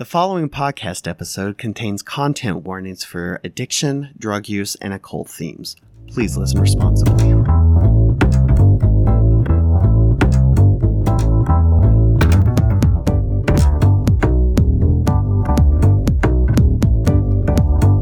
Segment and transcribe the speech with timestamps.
[0.00, 5.76] The following podcast episode contains content warnings for addiction, drug use, and occult themes.
[6.08, 7.22] Please listen responsibly.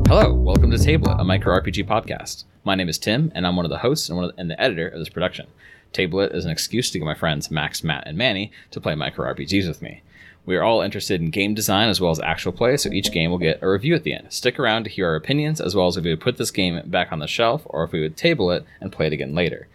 [0.06, 2.44] Hello, welcome to Table It, a micro RPG podcast.
[2.62, 4.60] My name is Tim, and I'm one of the hosts and, one the, and the
[4.62, 5.48] editor of this production.
[5.92, 8.94] Table It is an excuse to get my friends Max, Matt, and Manny to play
[8.94, 10.02] micro RPGs with me.
[10.48, 13.30] We are all interested in game design as well as actual play, so each game
[13.30, 14.32] will get a review at the end.
[14.32, 16.80] Stick around to hear our opinions, as well as if we would put this game
[16.86, 19.68] back on the shelf or if we would table it and play it again later.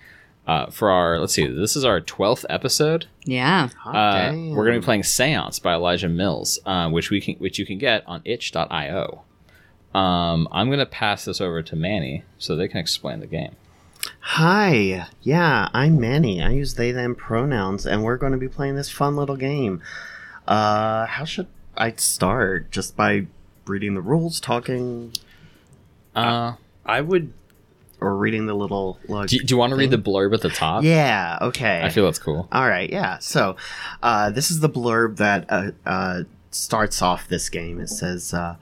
[0.48, 3.06] Uh, for our, let's see, this is our 12th episode.
[3.24, 3.70] Yeah.
[3.86, 7.60] Uh, we're going to be playing Seance by Elijah Mills, uh, which we can, which
[7.60, 9.22] you can get on itch.io.
[9.94, 13.56] Um, I'm going to pass this over to Manny so they can explain the game.
[14.22, 16.42] Hi, yeah, I'm Manny.
[16.42, 19.84] I use they them pronouns, and we're going to be playing this fun little game.
[20.48, 21.48] Uh, how should
[21.78, 22.72] I start?
[22.72, 23.28] Just by
[23.66, 25.14] reading the rules, talking,
[26.16, 26.54] Uh,
[26.86, 27.34] I would.
[28.02, 29.30] or reading the little like.
[29.30, 30.84] do, do you want to read the blurb at the top?
[30.84, 31.38] yeah.
[31.42, 31.82] Okay.
[31.82, 32.48] I feel that's cool.
[32.52, 33.18] All right, yeah.
[33.20, 33.56] So,
[34.02, 37.80] uh, this is the blurb that uh, uh, starts off this game.
[37.80, 38.58] It says, uh,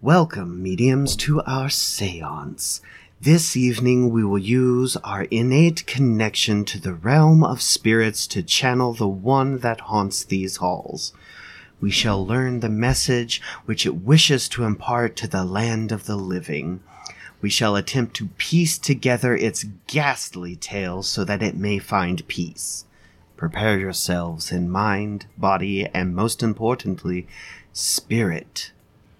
[0.00, 2.80] Welcome, mediums, to our seance.
[3.20, 8.94] This evening we will use our innate connection to the realm of spirits to channel
[8.94, 11.12] the one that haunts these halls.
[11.80, 16.14] We shall learn the message which it wishes to impart to the land of the
[16.14, 16.80] living.
[17.42, 22.84] We shall attempt to piece together its ghastly tale so that it may find peace.
[23.36, 27.26] Prepare yourselves in mind, body, and most importantly,
[27.72, 28.70] spirit.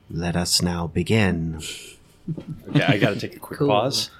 [0.09, 1.62] Let us now begin.
[2.71, 3.69] Okay, I got to take a quick Cool.
[3.69, 4.11] pause.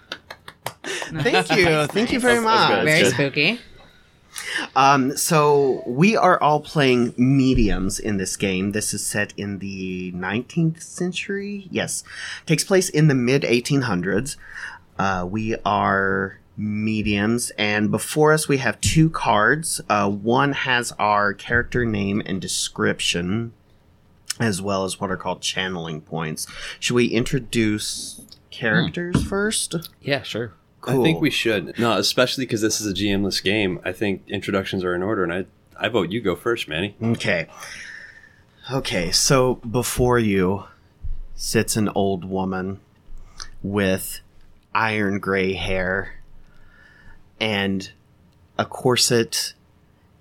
[0.85, 1.87] Thank you.
[1.87, 2.69] Thank you very That's- that's much.
[2.71, 2.85] good.
[2.85, 3.13] Very good.
[3.13, 3.61] spooky.
[4.77, 8.73] Um, so we are all playing mediums in this game.
[8.73, 11.67] This is set in the 19th century.
[11.71, 12.05] Yes,
[12.47, 14.37] takes place in the mid 1800s.
[14.99, 19.81] Uh, we are mediums, and before us we have two cards.
[19.89, 23.53] Uh, one has our character name and description,
[24.41, 26.47] as well as what are called channeling points.
[26.81, 29.29] Should we introduce characters hmm.
[29.29, 29.75] first?
[30.01, 30.53] Yeah, sure.
[30.87, 31.79] I think we should.
[31.79, 33.81] No, especially because this is a GM-less game.
[33.85, 35.47] I think introductions are in order, and I
[35.79, 36.97] I vote you go first, Manny.
[37.03, 37.47] Okay.
[38.71, 40.65] Okay, so before you
[41.35, 42.81] sits an old woman
[43.63, 44.21] with
[44.75, 46.21] iron gray hair
[47.41, 47.91] and
[48.59, 49.55] a corset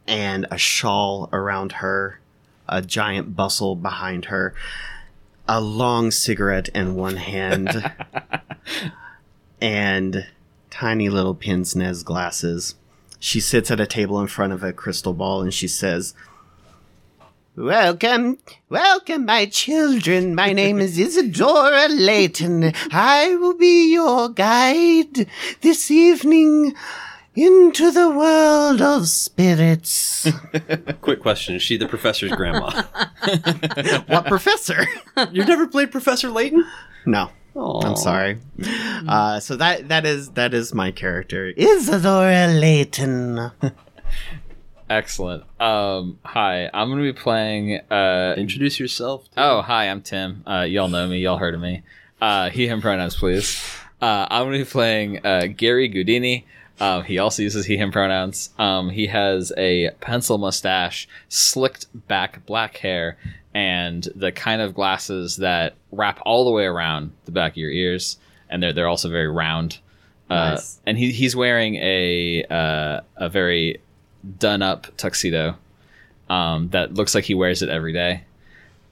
[0.07, 2.19] and a shawl around her,
[2.67, 4.53] a giant bustle behind her,
[5.47, 7.91] a long cigarette in one hand,
[9.61, 10.27] and
[10.69, 12.75] tiny little pince nez glasses.
[13.19, 16.13] She sits at a table in front of a crystal ball and she says,
[17.55, 18.37] Welcome,
[18.69, 20.35] welcome, my children.
[20.35, 22.71] My name is Isadora Layton.
[22.91, 25.27] I will be your guide
[25.61, 26.75] this evening
[27.37, 30.27] into the world of spirits.
[31.01, 32.71] Quick question: Is she the professor's grandma?
[34.07, 34.83] what professor?
[35.31, 36.65] You've never played Professor Layton?
[37.05, 37.29] No.
[37.55, 38.39] Oh, I'm sorry.
[39.07, 43.51] Uh, so that that is that is my character, Isadora Layton.
[44.89, 45.43] Excellent.
[45.59, 47.79] Um, hi, I'm going to be playing.
[47.91, 49.27] Uh, Introduce yourself.
[49.37, 50.43] oh, hi, I'm Tim.
[50.47, 51.19] Uh, y'all know me.
[51.19, 51.83] Y'all heard of me.
[52.21, 53.61] Uh, he, him pronouns, please.
[54.01, 56.43] Uh, I'm going to be playing uh, Gary Goudini.
[56.79, 58.51] Um, he also uses he, him pronouns.
[58.59, 63.17] Um, he has a pencil mustache, slicked back black hair,
[63.53, 67.71] and the kind of glasses that wrap all the way around the back of your
[67.71, 68.17] ears,
[68.49, 69.79] and they're they're also very round.
[70.29, 70.79] Uh, Nice.
[70.85, 73.81] And he, he's wearing a uh, a very
[74.39, 75.57] done up tuxedo
[76.29, 78.23] um, that looks like he wears it every day.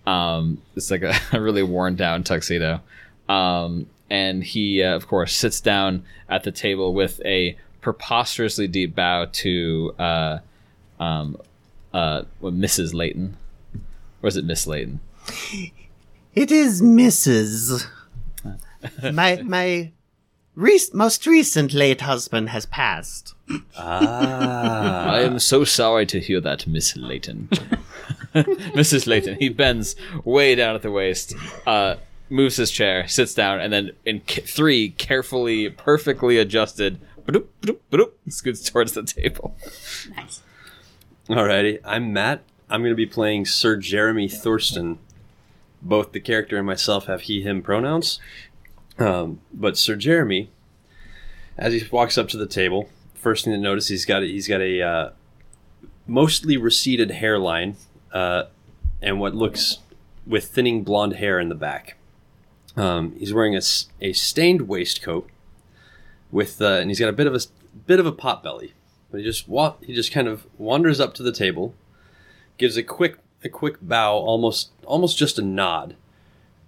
[0.07, 2.81] Um, it's like a, a really worn down tuxedo.
[3.27, 8.95] Um, and he, uh, of course, sits down at the table with a preposterously deep
[8.95, 10.39] bow to uh,
[10.99, 11.37] um,
[11.93, 12.95] uh, what, Mrs.
[12.95, 13.37] Layton.
[14.23, 15.01] Or is it Miss Layton?
[16.33, 17.85] It is Mrs.
[19.13, 19.91] my my
[20.55, 23.35] rec- most recent late husband has passed.
[23.77, 27.49] Ah, I am so sorry to hear that, Miss Layton.
[28.73, 29.05] Mrs.
[29.05, 29.37] Layton.
[29.37, 31.35] He bends way down at the waist,
[31.67, 31.97] uh,
[32.31, 37.79] moves his chair, sits down, and then in ca- three carefully, perfectly adjusted, ba-doop, ba-doop,
[37.89, 39.55] ba-doop, scoots towards the table.
[40.15, 40.41] Nice.
[41.29, 42.43] Alrighty, I'm Matt.
[42.69, 44.99] I'm going to be playing Sir Jeremy Thurston.
[45.81, 48.19] Both the character and myself have he/him pronouns.
[48.97, 50.49] Um, but Sir Jeremy,
[51.57, 54.47] as he walks up to the table, first thing to notice he's got a, he's
[54.47, 55.09] got a uh,
[56.07, 57.75] mostly receded hairline
[58.11, 58.45] uh,
[59.01, 59.79] and what looks
[60.25, 61.97] with thinning blonde hair in the back.
[62.75, 65.29] Um, he's wearing a stained waistcoat
[66.31, 67.39] with, uh, and he's got a bit of a
[67.87, 68.73] bit of a pot belly.
[69.11, 71.73] But he just wa- he just kind of wanders up to the table,
[72.57, 75.95] gives a quick a quick bow, almost almost just a nod,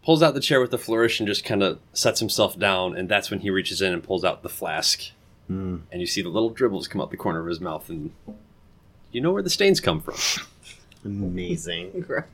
[0.03, 2.95] pulls out the chair with a flourish, and just kind of sets himself down.
[2.95, 5.11] And that's when he reaches in and pulls out the flask,
[5.47, 5.77] Hmm.
[5.91, 8.11] and you see the little dribbles come out the corner of his mouth, and
[9.11, 10.15] you know where the stains come from.
[11.03, 12.01] Amazing.
[12.07, 12.25] Gross.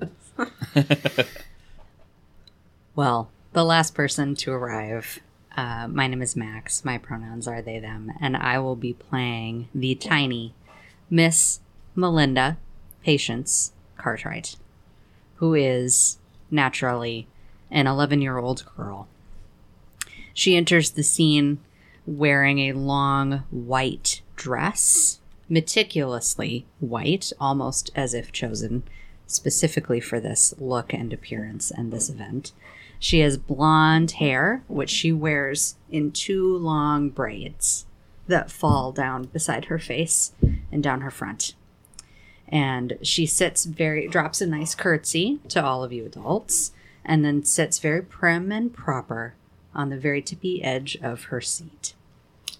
[2.95, 5.19] well, the last person to arrive.
[5.55, 6.83] Uh, my name is Max.
[6.83, 10.55] My pronouns are they, them, and I will be playing the tiny
[11.11, 11.59] Miss
[11.95, 12.57] Melinda
[13.03, 14.55] Patience Cartwright,
[15.35, 16.17] who is
[16.49, 17.27] naturally
[17.69, 19.07] an 11 year old girl.
[20.33, 21.59] She enters the scene
[22.07, 28.83] wearing a long white dress, meticulously white, almost as if chosen
[29.27, 32.53] specifically for this look and appearance and this event.
[33.03, 37.85] She has blonde hair, which she wears in two long braids
[38.27, 40.31] that fall down beside her face
[40.71, 41.53] and down her front.
[42.47, 46.71] And she sits very, drops a nice curtsy to all of you adults,
[47.03, 49.33] and then sits very prim and proper
[49.75, 51.95] on the very tippy edge of her seat.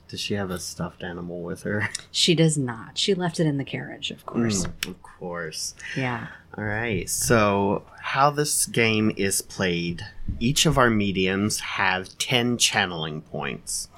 [0.10, 1.90] Does she have a stuffed animal with her?
[2.12, 2.98] She does not.
[2.98, 4.66] She left it in the carriage, of course.
[4.66, 5.74] Mm, of course.
[5.96, 6.28] Yeah.
[6.56, 7.10] All right.
[7.10, 10.06] So, how this game is played,
[10.40, 13.90] each of our mediums have 10 channeling points.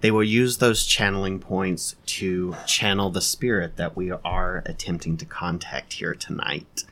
[0.00, 5.26] They will use those channeling points to channel the spirit that we are attempting to
[5.26, 6.84] contact here tonight.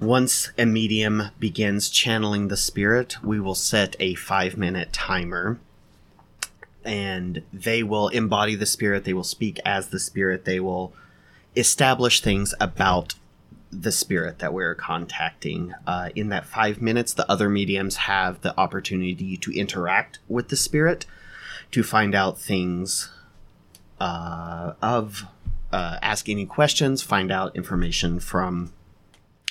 [0.00, 5.60] Once a medium begins channeling the spirit, we will set a five minute timer
[6.84, 9.04] and they will embody the spirit.
[9.04, 10.46] They will speak as the spirit.
[10.46, 10.94] They will
[11.54, 13.14] establish things about
[13.72, 15.74] the spirit that we're contacting.
[15.86, 20.56] Uh, in that five minutes, the other mediums have the opportunity to interact with the
[20.56, 21.06] spirit
[21.70, 23.10] to find out things
[24.00, 25.24] uh, of,
[25.72, 28.72] uh, ask any questions, find out information from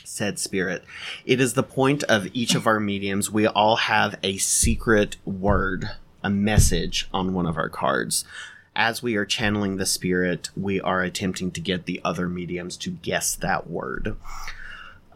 [0.04, 0.83] said spirit.
[1.25, 3.31] It is the point of each of our mediums.
[3.31, 5.92] We all have a secret word,
[6.24, 8.25] a message on one of our cards.
[8.80, 12.92] As we are channeling the spirit, we are attempting to get the other mediums to
[12.92, 14.16] guess that word.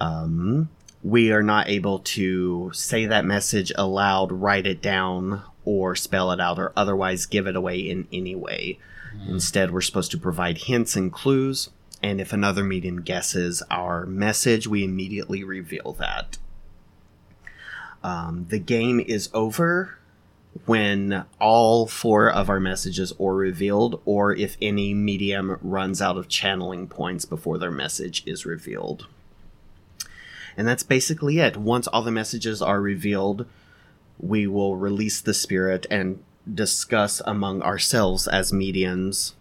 [0.02, 0.68] Um,
[1.02, 6.42] we are not able to say that message aloud, write it down, or spell it
[6.42, 8.80] out, or otherwise give it away in any way.
[9.30, 11.70] Instead, we're supposed to provide hints and clues,
[12.02, 16.38] and if another medium guesses our message, we immediately reveal that.
[18.04, 20.00] Um, the game is over
[20.66, 26.28] when all four of our messages are revealed, or if any medium runs out of
[26.28, 29.08] channeling points before their message is revealed.
[30.56, 31.58] And that's basically it.
[31.58, 33.48] Once all the messages are revealed,
[34.20, 39.34] we will release the spirit and discuss among ourselves as mediums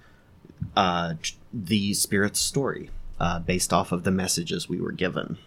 [0.76, 1.14] uh,
[1.52, 5.38] the spirit's story uh, based off of the messages we were given.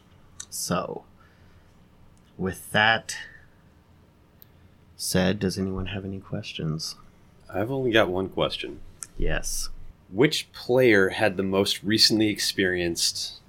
[0.49, 1.03] So,
[2.37, 3.17] with that
[4.97, 6.95] said, does anyone have any questions?
[7.53, 8.79] I've only got one question.
[9.17, 9.69] Yes.
[10.11, 13.39] Which player had the most recently experienced?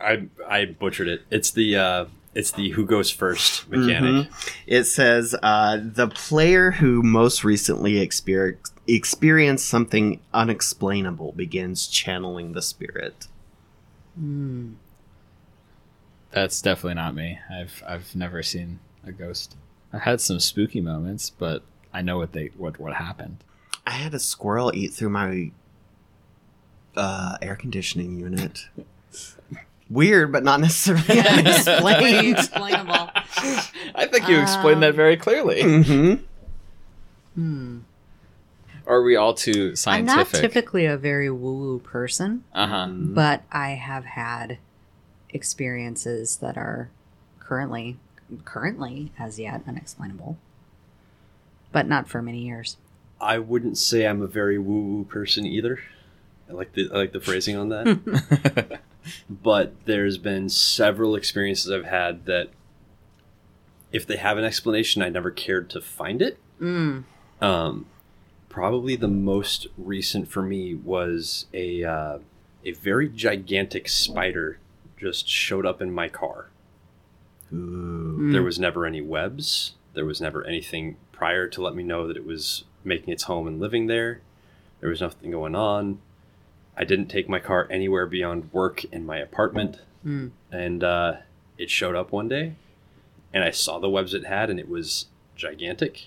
[0.00, 1.22] I I butchered it.
[1.30, 4.28] It's the uh, it's the who goes first mechanic.
[4.66, 8.56] It says uh, the player who most recently exper-
[8.86, 13.26] experienced something unexplainable begins channeling the spirit.
[14.16, 14.74] Hmm.
[16.30, 17.40] That's definitely not me.
[17.50, 18.78] I've I've never seen
[19.08, 19.56] a ghost.
[19.92, 21.62] I've had some spooky moments, but
[21.92, 23.38] I know what they what what happened.
[23.86, 25.50] I had a squirrel eat through my
[26.96, 28.68] uh, air conditioning unit.
[29.88, 32.36] Weird, but not necessarily unexplained.
[32.36, 33.10] Unexplainable.
[33.94, 35.62] I think you explained that very clearly.
[35.62, 36.14] hmm
[37.34, 37.78] Hmm.
[38.86, 40.10] Are we all too scientific?
[40.10, 42.88] I'm not typically a very woo-woo person, uh huh.
[42.90, 44.58] but I have had
[45.30, 46.90] experiences that are
[47.38, 47.96] currently
[48.44, 50.38] currently as yet unexplainable.
[51.72, 52.76] But not for many years.
[53.20, 55.80] I wouldn't say I'm a very woo woo person either.
[56.48, 58.80] I like the I like the phrasing on that.
[59.30, 62.50] but there's been several experiences I've had that
[63.92, 66.38] if they have an explanation, I never cared to find it.
[66.60, 67.04] Mm.
[67.40, 67.86] Um,
[68.48, 72.18] probably the most recent for me was a uh,
[72.64, 74.58] a very gigantic spider
[74.98, 76.48] just showed up in my car.
[77.52, 78.30] Ooh.
[78.32, 79.74] There was never any webs.
[79.94, 83.46] There was never anything prior to let me know that it was making its home
[83.46, 84.20] and living there.
[84.80, 85.98] There was nothing going on.
[86.76, 89.80] I didn't take my car anywhere beyond work in my apartment.
[90.04, 90.28] Hmm.
[90.52, 91.14] and uh,
[91.58, 92.54] it showed up one day,
[93.34, 96.06] and I saw the webs it had, and it was gigantic.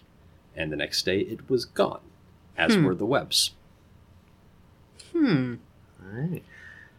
[0.56, 2.00] And the next day, it was gone,
[2.58, 2.86] as Hmm.
[2.86, 3.52] were the webs.
[5.12, 5.56] Hmm.
[6.02, 6.44] All right.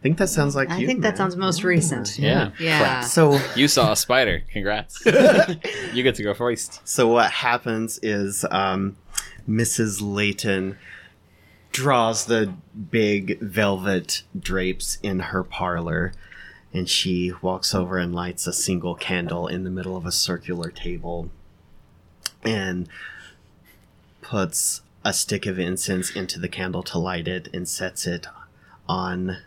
[0.03, 1.17] I think that sounds like I you, think that Matt.
[1.17, 2.19] sounds most recent.
[2.19, 2.51] Yeah.
[2.59, 2.99] Yeah.
[3.01, 4.43] So You saw a spider.
[4.51, 5.01] Congrats.
[5.93, 6.85] you get to go first.
[6.85, 8.97] So what happens is um,
[9.47, 10.01] Mrs.
[10.01, 10.77] Layton
[11.71, 12.53] draws the
[12.91, 16.11] big velvet drapes in her parlor,
[16.73, 20.69] and she walks over and lights a single candle in the middle of a circular
[20.69, 21.29] table,
[22.43, 22.89] and
[24.21, 28.27] puts a stick of incense into the candle to light it, and sets it
[28.89, 29.37] on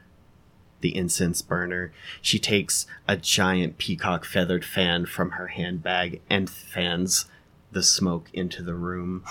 [0.81, 1.93] the incense burner.
[2.21, 7.27] She takes a giant peacock feathered fan from her handbag and fans
[7.73, 9.25] the smoke into the room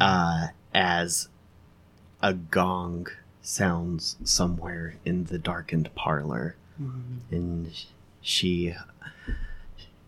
[0.00, 1.28] uh, as
[2.22, 3.06] a gong
[3.42, 6.56] sounds somewhere in the darkened parlor.
[7.30, 7.72] And
[8.20, 8.74] she.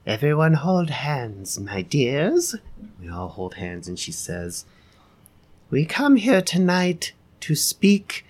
[0.05, 2.57] Everyone hold hands, my dears.
[3.01, 4.65] We all hold hands, and she says,
[5.71, 8.25] We come here tonight to speak,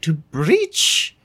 [0.00, 1.16] to breach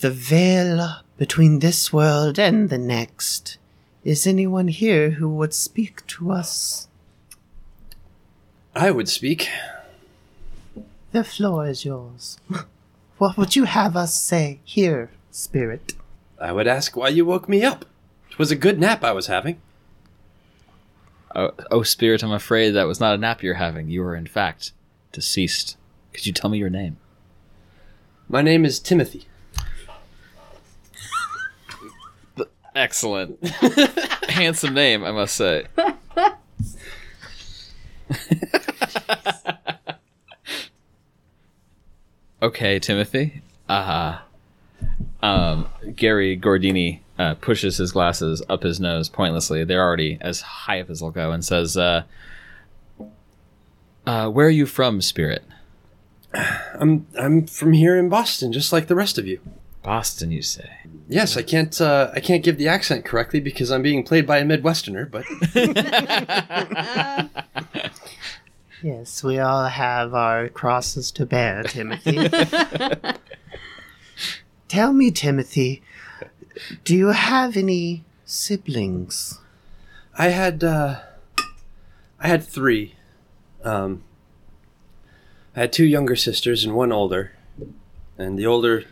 [0.00, 3.58] the veil between this world and the next.
[4.04, 6.88] Is anyone here who would speak to us?
[8.74, 9.48] I would speak.
[11.12, 12.38] The floor is yours.
[13.18, 15.94] what would you have us say here, spirit?
[16.40, 17.84] I would ask why you woke me up.
[18.30, 19.60] It was a good nap I was having.
[21.36, 23.88] Oh, oh, spirit, I'm afraid that was not a nap you're having.
[23.88, 24.72] You are, in fact,
[25.12, 25.76] deceased.
[26.12, 26.96] Could you tell me your name?
[28.28, 29.26] My name is Timothy.
[32.74, 33.44] Excellent.
[34.28, 35.66] Handsome name, I must say.
[42.42, 43.42] okay, Timothy.
[43.68, 44.18] Uh,
[45.22, 49.64] um, Gary Goudini uh, pushes his glasses up his nose pointlessly.
[49.64, 52.02] They're already as high up as they'll go, and says, uh,
[54.06, 55.44] uh, "Where are you from, Spirit?"
[56.34, 59.40] I'm I'm from here in Boston, just like the rest of you.
[59.84, 60.68] Boston, you say.
[61.08, 64.38] Yes, I can't uh, I can't give the accent correctly because I'm being played by
[64.38, 65.24] a Midwesterner, but
[68.82, 72.28] Yes, we all have our crosses to bear, Timothy.
[74.68, 75.82] Tell me, Timothy,
[76.84, 79.40] do you have any siblings?
[80.18, 81.00] I had uh,
[82.20, 82.96] I had three.
[83.62, 84.02] Um,
[85.56, 87.32] I had two younger sisters and one older,
[88.18, 88.84] and the older,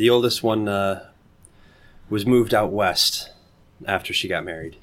[0.00, 1.06] the oldest one uh,
[2.08, 3.32] was moved out west
[3.84, 4.78] after she got married.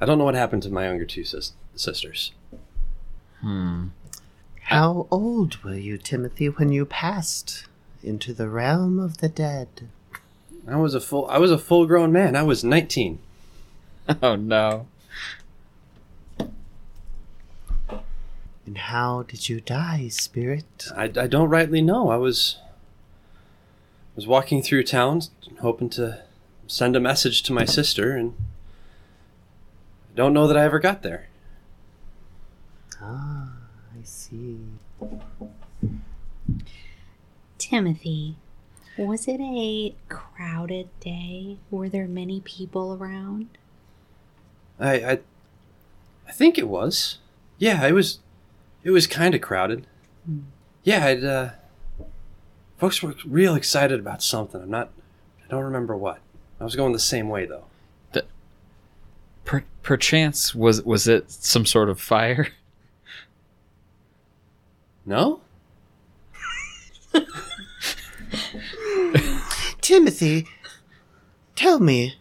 [0.00, 2.32] I don't know what happened to my younger two sis- sisters.
[3.40, 3.90] Hmm.
[4.62, 7.66] How old were you, Timothy, when you passed
[8.02, 9.68] into the realm of the dead?
[10.66, 12.34] I was a full I was a full grown man.
[12.34, 13.20] I was nineteen.
[14.20, 14.88] Oh no.
[18.66, 20.88] And how did you die, spirit?
[20.96, 22.08] I, I don't rightly know.
[22.10, 22.56] I was
[24.18, 25.22] was walking through town,
[25.60, 26.20] hoping to
[26.66, 28.34] send a message to my sister, and
[30.12, 31.28] I don't know that I ever got there.
[33.00, 33.52] Ah,
[33.96, 34.58] I see.
[37.58, 38.34] Timothy,
[38.96, 41.58] was it a crowded day?
[41.70, 43.46] Were there many people around?
[44.80, 45.18] I I,
[46.26, 47.18] I think it was.
[47.56, 48.18] Yeah, it was.
[48.82, 49.86] It was kind of crowded.
[50.82, 51.50] Yeah, I'd, uh,
[52.78, 54.62] folks were real excited about something.
[54.62, 54.90] I'm not.
[55.44, 56.20] I don't remember what.
[56.60, 57.64] I was going the same way though.
[59.44, 62.48] Per- perchance was was it some sort of fire?
[65.06, 65.40] No.
[69.80, 70.46] Timothy,
[71.56, 72.16] tell me,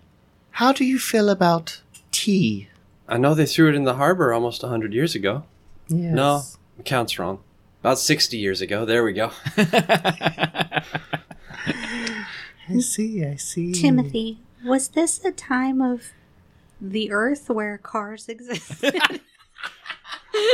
[0.51, 2.69] how do you feel about tea?
[3.05, 5.43] I know they threw it in the harbor almost a hundred years ago.
[5.89, 6.13] Yes.
[6.13, 6.43] No,
[6.85, 7.39] count's wrong.
[7.81, 8.85] About 60 years ago.
[8.85, 9.31] There we go.
[9.57, 10.83] I
[12.79, 13.71] see, I see.
[13.71, 16.11] Timothy, was this a time of
[16.81, 18.99] the earth where cars existed?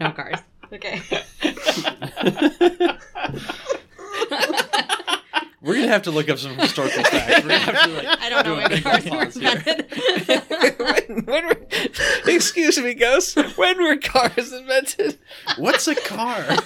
[0.00, 0.38] no cars.
[0.72, 1.00] Okay.
[5.62, 7.42] We're gonna have to look up some historical facts.
[7.42, 8.06] We're gonna have to like.
[8.20, 9.50] I don't know do a when big cars were pause here.
[9.50, 9.90] invented.
[11.24, 11.56] when were,
[12.26, 13.36] excuse me, Ghost.
[13.56, 15.18] When were cars invented?
[15.58, 16.44] What's a car?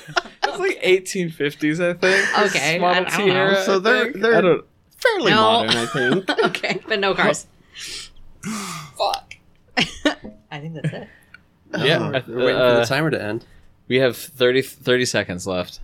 [0.43, 2.39] It's like 1850s, I think.
[2.51, 3.35] Okay, Model I- I T don't know.
[3.35, 4.17] era, So they're- think.
[4.17, 4.65] they're- I don't.
[4.97, 5.37] Fairly No.
[5.37, 6.31] modern, I think.
[6.47, 7.47] okay, but no cars.
[8.99, 9.35] Fuck.
[10.51, 11.09] I think that's it.
[11.79, 13.45] Yeah, Oh, We're waiting for uh, the timer to end.
[13.87, 15.79] We have 30, 30 seconds left.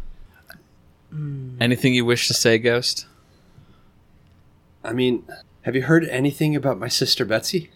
[1.60, 3.06] Anything you wish to say, Ghost?
[4.82, 5.25] I mean,
[5.62, 7.70] have you heard anything about my sister Betsy?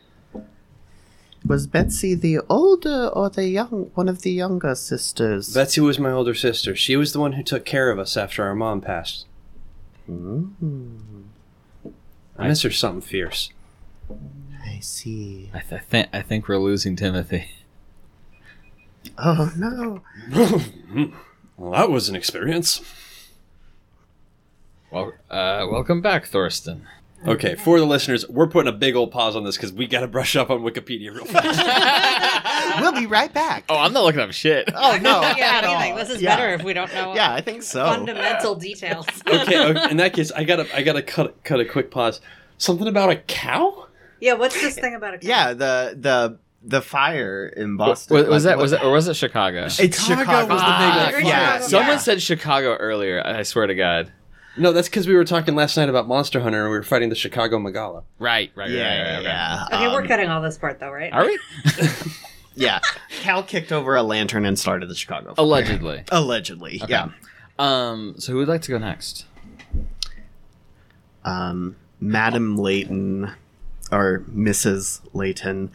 [1.46, 5.52] Was Betsy the older or the young one of the younger sisters?
[5.54, 6.76] Betsy was my older sister.
[6.76, 9.26] She was the one who took care of us after our mom passed.
[10.08, 10.12] I
[12.48, 13.50] miss her something fierce.
[14.64, 15.50] I see.
[15.54, 17.46] I, th- I think I think we're losing Timothy.
[19.18, 20.02] Oh no.
[21.56, 22.80] Well, that was an experience.
[24.90, 26.86] Well, uh, welcome back, Thorsten.
[27.26, 30.00] Okay, for the listeners, we're putting a big old pause on this because we got
[30.00, 32.80] to brush up on Wikipedia real fast.
[32.80, 33.64] we'll be right back.
[33.68, 34.70] Oh, I'm not looking up shit.
[34.74, 35.20] Oh no.
[35.36, 35.74] Yeah, at all.
[35.76, 35.96] anything.
[35.96, 36.36] This is Yeah.
[36.36, 37.84] better if we don't know Yeah, I think so.
[37.84, 39.06] fundamental details.
[39.26, 42.20] okay, okay, in that case, I gotta, I gotta cut, cut a quick pause.
[42.58, 43.86] Something about a cow?
[44.20, 45.28] yeah, what's this thing about a cow?
[45.28, 48.16] Yeah, the the the fire in Boston.
[48.16, 49.64] Was, was Like, that what- was that or was it Chicago?
[49.66, 50.54] It's Chicago Chicago.
[50.54, 51.12] was the big Fuck.
[51.14, 51.26] one.
[51.26, 51.96] Yeah, Someone yeah.
[51.98, 53.22] said Chicago earlier.
[53.26, 54.12] I swear to God.
[54.60, 57.08] No, that's because we were talking last night about Monster Hunter and we were fighting
[57.08, 58.02] the Chaos Gore Magala.
[58.18, 59.64] Right, right, Yeah, right, right, right, yeah.
[59.72, 61.12] Okay, we're um, cutting all this part though, right?
[61.12, 61.38] Are we?
[62.56, 62.80] Yeah,
[63.22, 65.28] Cal kicked over a lantern and started the Chicago.
[65.34, 65.44] fire.
[65.44, 66.04] Allegedly.
[66.12, 66.90] Allegedly, Okay.
[66.92, 67.08] yeah.
[67.58, 68.16] Um.
[68.18, 69.24] So who would like to go next?
[71.24, 73.30] Um, Madam Layton
[73.92, 75.00] or Mrs.
[75.14, 75.70] Layton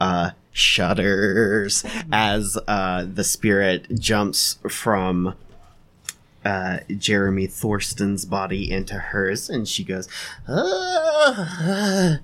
[0.00, 5.34] uh, shudders as uh, the spirit jumps from
[6.44, 10.08] uh, Jeremy Thorsten's body into hers, and she goes,
[10.48, 12.18] "Ah."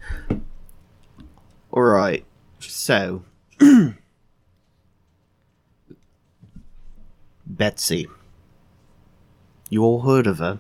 [1.73, 2.25] All right,
[2.59, 3.23] so
[7.47, 8.09] Betsy,
[9.69, 10.59] you all heard of her?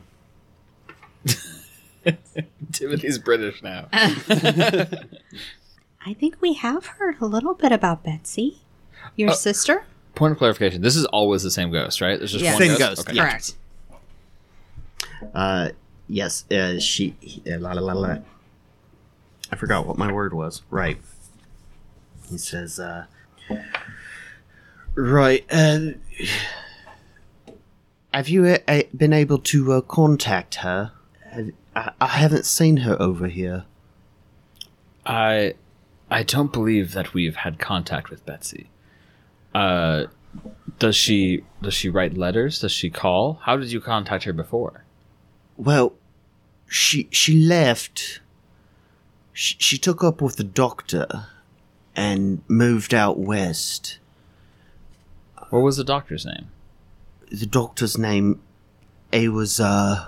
[2.72, 3.88] Timothy's British now.
[3.92, 4.86] I
[6.14, 8.60] think we have heard a little bit about Betsy,
[9.16, 9.84] your sister.
[10.14, 12.18] Point of clarification: This is always the same ghost, right?
[12.18, 12.52] There's just Yeah.
[12.54, 13.06] one Same ghost.
[13.06, 13.18] ghost, Okay.
[13.18, 13.54] Correct.
[15.34, 15.68] Uh,
[16.08, 17.14] yes, uh, she.
[17.50, 18.16] Uh, la, la, la, la.
[19.52, 20.62] I forgot what my word was.
[20.70, 20.98] Right.
[22.28, 23.06] He says, uh,
[24.94, 25.44] right.
[25.50, 25.92] Uh,
[28.12, 30.92] have you uh, been able to uh, contact her?
[31.32, 33.64] Have- I, I haven't seen her over here.
[35.06, 35.54] I
[36.10, 38.68] I don't believe that we've had contact with Betsy.
[39.54, 40.04] Uh
[40.78, 42.60] does she does she write letters?
[42.60, 43.40] Does she call?
[43.42, 44.84] How did you contact her before?
[45.56, 45.94] Well,
[46.66, 48.20] she she left.
[49.32, 51.26] She, she took up with the doctor
[51.96, 53.98] and moved out west.
[55.50, 56.48] What was the doctor's name?
[57.30, 58.40] the doctor's name
[59.12, 60.06] it was uh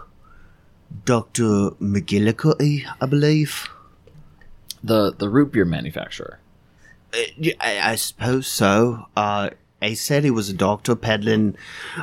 [1.05, 1.70] Dr.
[1.81, 3.68] McGillicuddy, I believe.
[4.85, 6.38] The the root beer manufacturer.
[7.12, 9.07] Uh, I, I suppose so.
[9.16, 9.51] Uh
[9.83, 11.57] he said he was a doctor peddling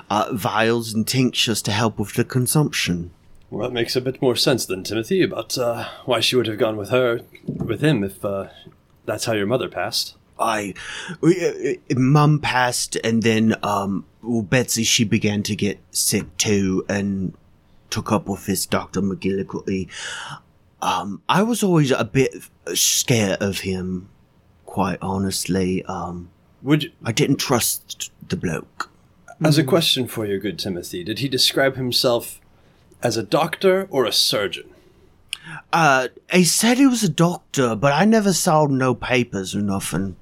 [0.10, 3.12] uh, vials and tinctures to help with the consumption.
[3.50, 6.60] Well, that makes a bit more sense than Timothy about uh, why she would have
[6.60, 8.50] gone with her, with him, if uh,
[9.06, 10.16] that's how your mother passed.
[10.38, 10.74] I,
[11.24, 16.86] uh, uh, Mum passed, and then um, well, Betsy she began to get sick too,
[16.88, 17.34] and
[17.90, 19.90] took up with this Doctor McGillicuddy.
[20.82, 22.34] Um, I was always a bit
[22.74, 24.10] scared of him,
[24.70, 25.84] quite honestly.
[25.86, 26.30] Um,
[26.62, 28.90] Would you, I didn't trust the bloke.
[29.44, 32.40] as a question for you, good Timothy, did he describe himself
[33.02, 34.70] as a doctor or a surgeon?
[35.74, 40.16] Uh, he said he was a doctor, but I never saw no papers or nothing.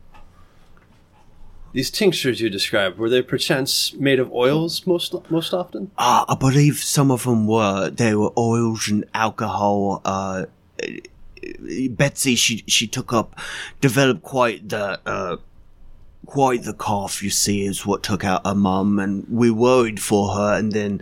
[1.73, 5.91] These tinctures you described were they perchance made of oils most most often?
[5.97, 7.89] Uh, I believe some of them were.
[7.89, 10.01] They were oils and alcohol.
[10.05, 10.45] Uh,
[11.89, 13.39] Betsy, she she took up,
[13.81, 15.37] developed quite the uh,
[16.25, 17.23] quite the cough.
[17.23, 20.57] You see, is what took out her mum, and we worried for her.
[20.57, 21.01] And then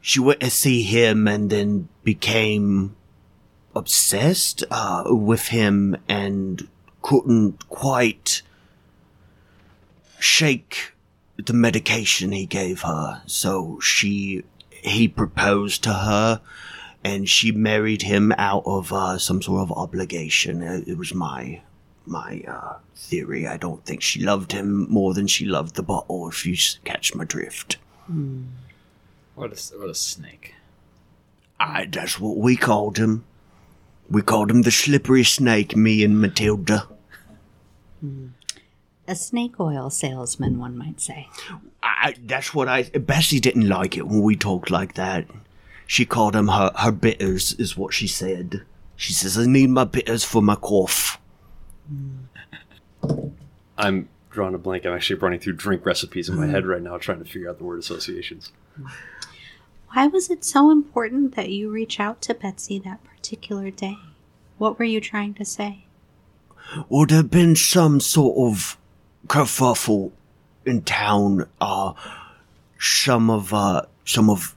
[0.00, 2.96] she went to see him, and then became
[3.74, 6.68] obsessed uh, with him, and
[7.02, 8.42] couldn't quite
[10.18, 10.92] shake
[11.36, 13.22] the medication he gave her.
[13.26, 16.40] So she, he proposed to her,
[17.04, 20.62] and she married him out of uh, some sort of obligation.
[20.62, 21.62] It, it was my
[22.06, 23.46] my uh, theory.
[23.46, 26.28] I don't think she loved him more than she loved the bottle.
[26.28, 27.76] If you s- catch my drift,
[29.34, 30.54] What a what a snake.
[31.58, 33.24] I, that's what we called him.
[34.10, 35.76] We called him the slippery snake.
[35.76, 36.88] Me and Matilda.
[39.06, 41.28] A snake oil salesman, one might say.
[41.82, 42.84] I, that's what I.
[42.84, 45.26] Bessie didn't like it when we talked like that.
[45.90, 48.62] She called him her, her bitters, is what she said.
[48.94, 51.20] She says, I need my bitters for my cough.
[53.76, 54.86] I'm drawing a blank.
[54.86, 57.58] I'm actually running through drink recipes in my head right now, trying to figure out
[57.58, 58.52] the word associations.
[59.92, 63.98] Why was it so important that you reach out to Betsy that particular day?
[64.58, 65.86] What were you trying to say?
[66.88, 68.78] Well, there'd been some sort of
[69.26, 70.12] kerfuffle
[70.64, 71.48] in town.
[71.60, 71.94] Uh,
[72.78, 74.54] some of, uh, some of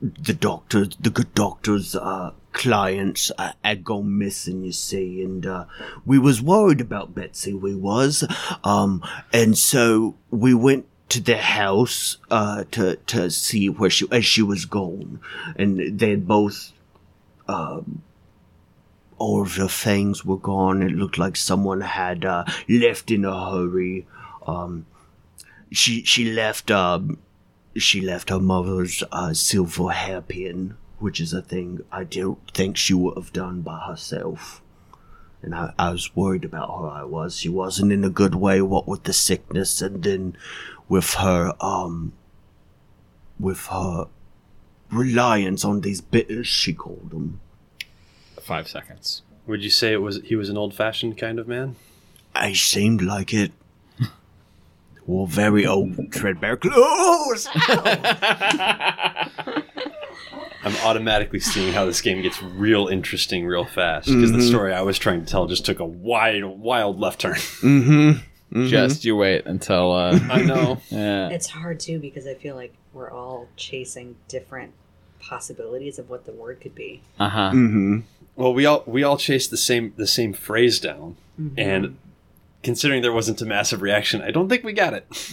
[0.00, 5.64] the doctors, the good doctors, uh, clients uh, had gone missing, you see, and, uh,
[6.04, 8.24] we was worried about Betsy, we was.
[8.64, 14.24] Um, and so we went to the house, uh, to, to see where she, as
[14.24, 15.20] she was gone.
[15.56, 16.72] And they had both,
[17.48, 18.02] um,
[19.18, 20.82] all of the things were gone.
[20.82, 24.06] It looked like someone had uh, left in a hurry.
[24.46, 24.86] Um,
[25.72, 27.18] she she left um,
[27.78, 32.94] she left her mother's uh, silver hairpin, which is a thing I don't think she
[32.94, 34.62] would have done by herself.
[35.42, 36.88] And I, I was worried about her.
[36.88, 37.36] I was.
[37.36, 38.62] She wasn't in a good way.
[38.62, 40.36] What with the sickness, and then
[40.88, 42.12] with her um,
[43.38, 44.06] with her
[44.90, 47.40] reliance on these bitters, she called them.
[48.40, 49.22] Five seconds.
[49.46, 51.76] Would you say it was he was an old fashioned kind of man?
[52.34, 53.52] I seemed like it.
[55.06, 57.48] Wore very old threadbare clothes.
[60.66, 64.82] I'm automatically seeing how this game gets real interesting real fast because the story I
[64.82, 67.34] was trying to tell just took a wide, wild left turn.
[67.34, 68.66] mm-hmm.
[68.66, 69.92] Just you wait until.
[69.92, 70.80] Uh, I know.
[70.90, 71.28] yeah.
[71.28, 74.72] It's hard too because I feel like we're all chasing different
[75.20, 77.02] possibilities of what the word could be.
[77.18, 77.50] Uh huh.
[77.50, 78.00] Mm-hmm.
[78.34, 81.16] Well, we all we all chased the same the same phrase down,
[81.56, 81.96] and
[82.66, 85.06] considering there wasn't a massive reaction, I don't think we got it.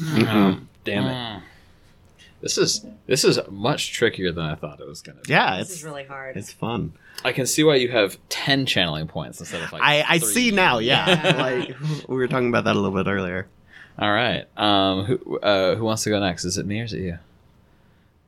[0.86, 1.44] Damn it!
[2.42, 5.20] This is this is much trickier than I thought it was gonna.
[5.22, 5.32] be.
[5.32, 6.38] Yeah, This it's is really hard.
[6.38, 6.94] it's fun.
[7.26, 9.82] I can see why you have ten channeling points instead of like.
[9.82, 10.34] I I three.
[10.34, 10.78] see now.
[10.80, 11.42] Yeah, Yeah.
[11.42, 11.76] like
[12.08, 13.48] we were talking about that a little bit earlier.
[14.00, 14.46] All right.
[14.58, 15.06] Um.
[15.06, 16.46] Who uh Who wants to go next?
[16.46, 17.18] Is it me or is it you?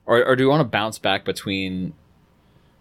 [0.06, 1.94] Or or do we want to bounce back between?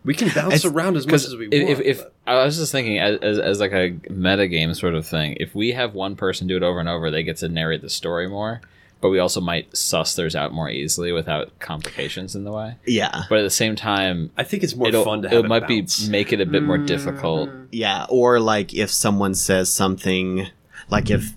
[0.05, 1.81] We can bounce It's- around as much as we if, want.
[1.81, 5.07] if, if I was just thinking as, as as like a meta game sort of
[5.07, 7.81] thing, if we have one person do it over and over, they get to narrate
[7.81, 8.61] the story more.
[9.01, 12.77] But we also might suss theirs out more easily without complications in the way.
[12.87, 15.45] Yeah, But at the same time, I think it's more it'll, fun to have it
[15.45, 16.05] it might bounce.
[16.07, 16.87] be make it a bit more mm.
[16.87, 17.51] difficult.
[17.71, 18.07] yeah.
[18.09, 20.47] Or like if someone says something,
[20.89, 21.35] like if,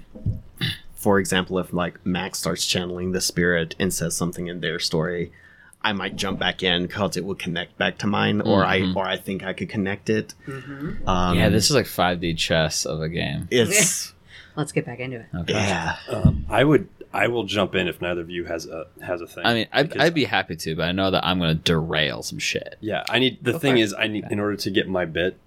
[0.95, 5.31] for example, if like Max starts channeling the spirit and says something in their story.
[5.81, 9.05] I might jump back in because it would connect back to mine, or I or
[9.07, 10.33] I think I could connect it.
[10.47, 13.47] Um, Yeah, this is like 5D chess of a game.
[13.51, 14.13] it's
[14.55, 15.27] Let's get back into it.
[15.35, 15.53] Okay.
[15.53, 15.97] yeah.
[16.09, 19.27] Um, I would I will jump in if neither of you has a has a
[19.27, 19.45] thing.
[19.45, 22.23] I mean, I'd, I'd be happy to, but I know that I'm going to derail
[22.23, 22.75] some shit.
[22.81, 25.37] Yeah, I need the thing is I need in order to get my bit,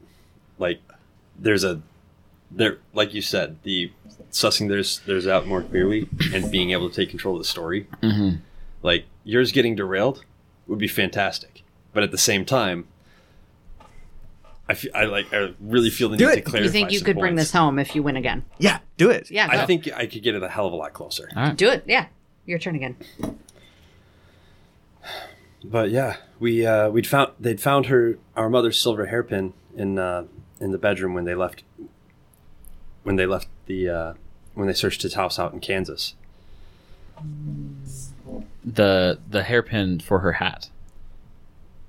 [0.59, 0.81] like
[1.39, 1.83] there's a
[2.53, 3.91] there like you said the
[4.31, 7.89] sussing there's there's out more clearly and being able to take control of the story.
[8.03, 8.37] Mm-hmm.
[8.83, 10.25] Like yours getting derailed
[10.67, 11.63] would be fantastic,
[11.93, 12.87] but at the same time,
[14.69, 16.45] I feel, I like I really feel the Do need to it.
[16.45, 16.65] clarify.
[16.65, 17.51] You think you some could bring points.
[17.51, 18.45] this home if you win again?
[18.59, 19.31] Yeah, do it.
[19.31, 19.67] Yeah, I go.
[19.67, 21.29] think I could get it a hell of a lot closer.
[21.37, 21.57] All right.
[21.57, 21.85] do it.
[21.87, 22.07] Yeah,
[22.47, 22.97] your turn again.
[25.63, 30.25] But yeah, we uh, we'd found they'd found her our mother's silver hairpin in uh,
[30.59, 31.65] in the bedroom when they left
[33.03, 34.15] when they left the uh,
[34.55, 36.15] when they searched his house out in Kansas.
[38.65, 40.71] The the hairpin for her hat.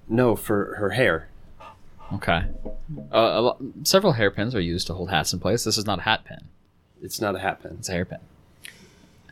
[0.08, 1.30] No, for her hair.
[2.14, 2.44] Okay.
[3.12, 5.64] Uh, a lo- several hairpins are used to hold hats in place.
[5.64, 6.50] This is not a hat pin.
[7.02, 7.78] It's not a hat pin.
[7.80, 8.20] It's a hairpin.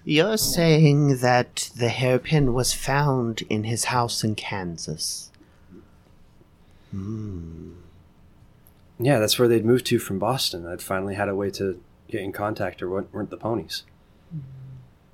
[0.06, 5.30] You're saying that the hairpin was found in his house in Kansas.
[6.92, 7.74] Hmm.
[8.98, 10.66] Yeah, that's where they'd moved to from Boston.
[10.66, 13.84] I'd finally had a way to get in contact, or weren't, weren't the ponies?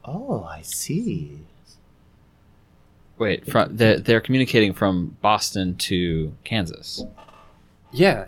[0.06, 1.40] Oh, I see.
[3.18, 7.04] Wait, from they're, they're communicating from Boston to Kansas
[7.92, 8.26] Yeah,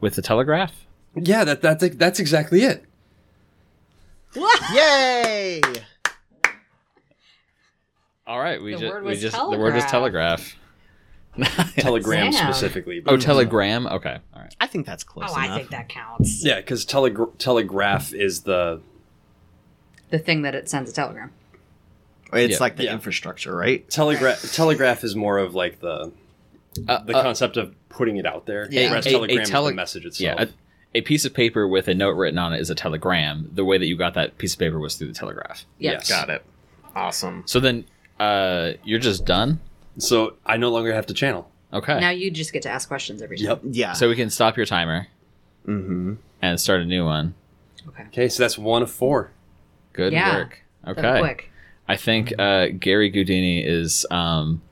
[0.00, 0.72] with the telegraph.
[1.14, 2.84] yeah, that that's that's exactly it.
[4.74, 5.60] Yay!
[8.26, 10.56] All right, we The just word we was just the word is telegraph.
[11.78, 12.52] Telegram Damn.
[12.52, 13.02] specifically.
[13.06, 13.86] oh, telegram.
[13.86, 14.54] Okay, all right.
[14.60, 15.50] I think that's close Oh, enough.
[15.50, 16.44] I think that counts.
[16.44, 18.82] Yeah, because telegra- telegraph is the
[20.10, 21.30] The thing that it sends a telegram.
[22.32, 22.56] It's Yeah.
[22.60, 22.94] like the Yeah.
[22.94, 23.88] infrastructure, right?
[23.90, 24.52] telegraph.
[24.54, 26.12] telegraph is more of like the
[26.88, 28.66] Uh, the uh, concept of putting it out there.
[28.70, 30.50] Yeah, whereas a- a telegram is tele- the message yeah, itself.
[30.94, 33.50] a, a piece of paper with a note written on it is a telegram.
[33.52, 35.66] The way that you got that piece of paper was through the telegraph.
[35.78, 36.08] Yes.
[36.08, 36.28] Yes.
[36.30, 36.42] it.
[36.96, 37.42] Awesome.
[37.46, 37.84] So then,
[38.18, 39.60] uh, you're just done.
[39.98, 41.50] So I no longer have to channel.
[41.74, 42.00] Okay.
[42.00, 43.60] Now you just get to ask questions every time.
[43.70, 43.92] Yeah.
[43.92, 45.08] so we can stop your timer
[45.66, 46.14] mm-hmm.
[46.40, 47.34] and start a new one.
[47.88, 48.04] Okay.
[48.04, 49.30] Okay, so that's one of four.
[49.92, 50.36] Good Yeah.
[50.36, 50.62] work.
[50.84, 51.20] That Okay.
[51.20, 51.51] Quick.
[51.92, 54.62] I think uh, Gary Goudini is um,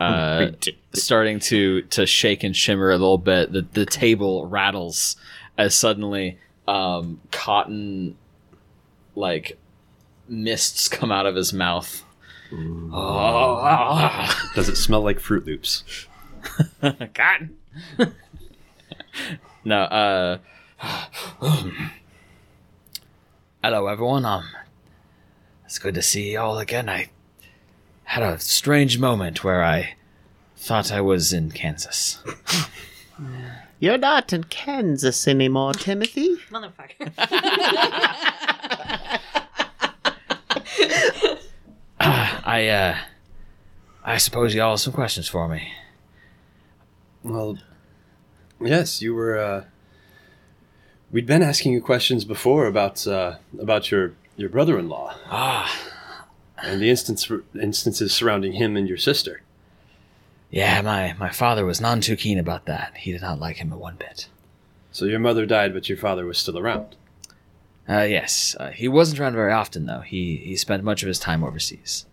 [0.00, 0.52] uh,
[0.94, 3.52] starting to to shake and shimmer a little bit.
[3.52, 5.16] The the table rattles
[5.58, 8.16] as suddenly um, cotton
[9.14, 9.58] like
[10.26, 12.02] mists come out of his mouth.
[12.50, 15.84] Oh, Does it smell like Froot Loops?
[17.14, 17.58] cotton.
[19.66, 20.38] no, uh
[23.62, 24.24] Hello everyone.
[24.24, 24.44] Um
[25.74, 26.88] it's good to see you all again.
[26.88, 27.10] I
[28.04, 29.96] had a strange moment where I
[30.56, 32.22] thought I was in Kansas.
[33.80, 36.36] You're not in Kansas anymore, Timothy.
[36.48, 37.12] Motherfucker.
[41.98, 42.96] I uh
[44.04, 45.72] I suppose y'all have some questions for me.
[47.24, 47.58] Well,
[48.60, 49.36] yes, you were.
[49.36, 49.64] Uh,
[51.10, 55.90] we'd been asking you questions before about uh, about your your brother-in-law Ah,
[56.58, 59.42] and the instance instances surrounding him and your sister.
[60.50, 62.96] yeah, my my father was none too keen about that.
[62.96, 64.28] He did not like him a one bit.
[64.92, 66.94] So your mother died, but your father was still around.
[67.88, 70.00] Uh, yes, uh, he wasn't around very often though.
[70.00, 72.06] He he spent much of his time overseas.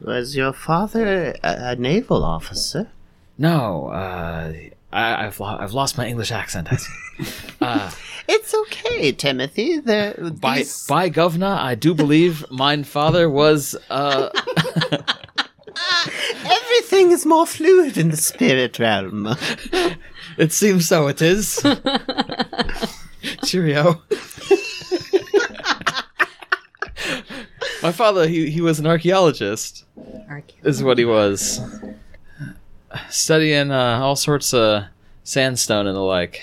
[0.00, 2.90] Was your father a, a naval officer?
[3.38, 4.52] No, uh,
[4.94, 6.68] I, I've lo- I've lost my English accent.
[7.60, 7.90] Uh,
[8.26, 9.78] It's okay, Timothy.
[9.78, 13.76] There, by these- by governor, I do believe mine father was.
[13.88, 14.30] Uh,
[16.44, 19.28] everything is more fluid in the spirit realm.
[20.38, 21.06] it seems so.
[21.06, 21.62] It is.
[23.44, 24.02] Cheerio.
[27.82, 29.84] my father, he he was an archaeologist.
[30.64, 31.60] is what he was.
[33.10, 34.84] Studying uh, all sorts of
[35.22, 36.42] sandstone and the like.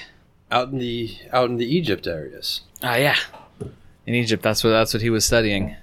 [0.51, 2.61] Out in the out in the Egypt areas.
[2.83, 3.15] Ah, yeah.
[4.05, 5.75] In Egypt, that's what that's what he was studying.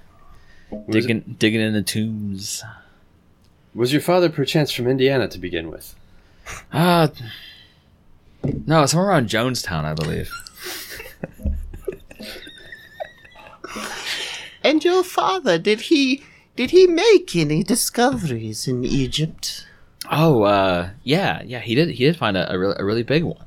[0.69, 2.63] Was, it- Digging digging in the tombs.
[3.73, 5.95] was your father perchance from Indiana to begin with?
[6.73, 7.09] Ah,
[8.67, 10.31] no, somewhere around Jonestown, I believe.
[14.63, 16.23] And your father, did he
[16.55, 19.65] did he make any discoveries in Egypt?
[20.09, 21.89] Oh, uh, yeah, yeah, he did.
[21.89, 23.45] He did find a, a, really, a really big one.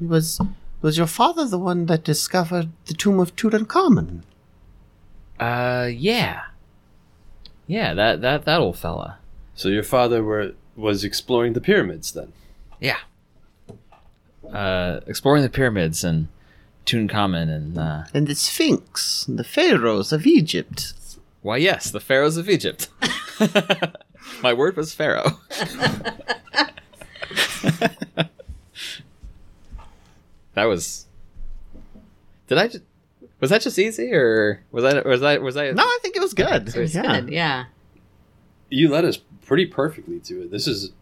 [0.00, 0.40] Was
[0.80, 4.22] was your father the one that discovered the tomb of Tutankhamun?
[5.38, 6.42] Uh, yeah,
[7.66, 9.18] yeah, that that that old fella.
[9.54, 12.32] So your father were was exploring the pyramids then.
[12.80, 12.98] Yeah.
[14.50, 16.28] Uh, exploring the pyramids and
[16.86, 20.94] Tutankhamun and uh, And the Sphinx, and the pharaohs of Egypt.
[21.42, 22.88] Why, yes, the pharaohs of Egypt.
[24.42, 25.38] My word was pharaoh.
[30.54, 31.06] that was.
[32.46, 32.84] Did I just?
[33.40, 35.74] Was that just easy, or was that was that was that?
[35.74, 36.68] No, I think it was good.
[36.68, 37.20] It was yeah.
[37.20, 37.64] good, yeah.
[38.68, 40.50] You led us pretty perfectly to it.
[40.50, 40.92] This is.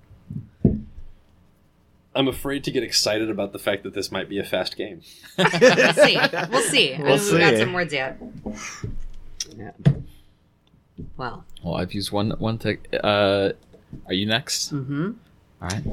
[2.15, 5.03] I'm afraid to get excited about the fact that this might be a fast game.
[5.39, 6.19] We'll see.
[6.51, 6.97] We'll see.
[6.99, 8.19] We'll mean, We've got some words yet.
[9.57, 9.71] Yeah.
[11.17, 12.89] Well, Well, I've used one one tick.
[12.93, 13.51] Uh,
[14.07, 14.73] are you next?
[14.73, 15.11] Mm-hmm.
[15.63, 15.85] All right.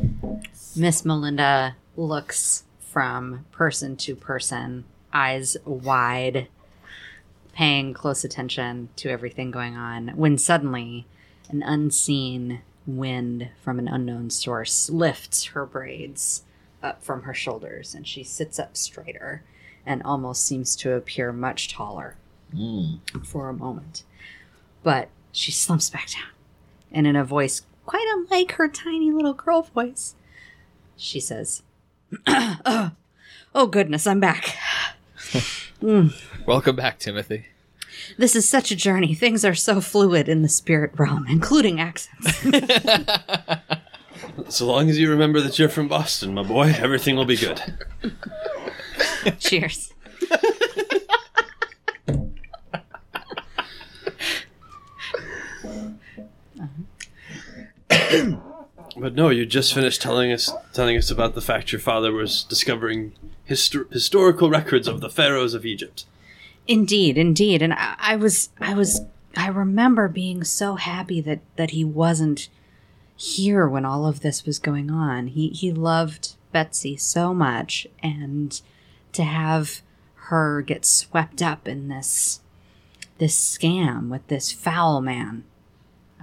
[0.75, 6.47] Miss Melinda looks from person to person, eyes wide,
[7.53, 11.05] paying close attention to everything going on, when suddenly
[11.49, 16.43] an unseen wind from an unknown source lifts her braids
[16.83, 19.43] up from her shoulders, and she sits up straighter
[19.85, 22.15] and almost seems to appear much taller
[22.53, 22.99] Mm.
[23.25, 24.03] for a moment.
[24.85, 26.29] But she slumps back down,
[26.91, 30.13] and in a voice quite unlike her tiny little girl voice,
[30.95, 31.63] she says,
[32.27, 32.91] oh,
[33.55, 34.55] oh, goodness, I'm back.
[35.81, 36.13] Mm.
[36.47, 37.47] Welcome back, Timothy.
[38.17, 39.13] This is such a journey.
[39.13, 42.45] Things are so fluid in the spirit realm, including accents.
[44.49, 47.61] So long as you remember that you're from Boston, my boy, everything will be good.
[49.39, 49.93] Cheers.
[58.97, 62.43] But no, you just finished telling us telling us about the fact your father was
[62.43, 63.13] discovering
[63.49, 66.05] histo- historical records of the pharaohs of Egypt.
[66.67, 67.61] Indeed, indeed.
[67.61, 69.01] And I, I was, I was,
[69.35, 72.47] I remember being so happy that that he wasn't
[73.17, 75.27] here when all of this was going on.
[75.27, 78.61] He he loved Betsy so much, and
[79.11, 79.81] to have
[80.29, 82.39] her get swept up in this
[83.17, 85.43] this scam with this foul man,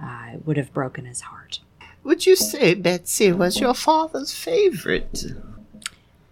[0.01, 1.59] uh, would have broken his heart.
[2.03, 5.25] Would you say Betsy was your father's favorite?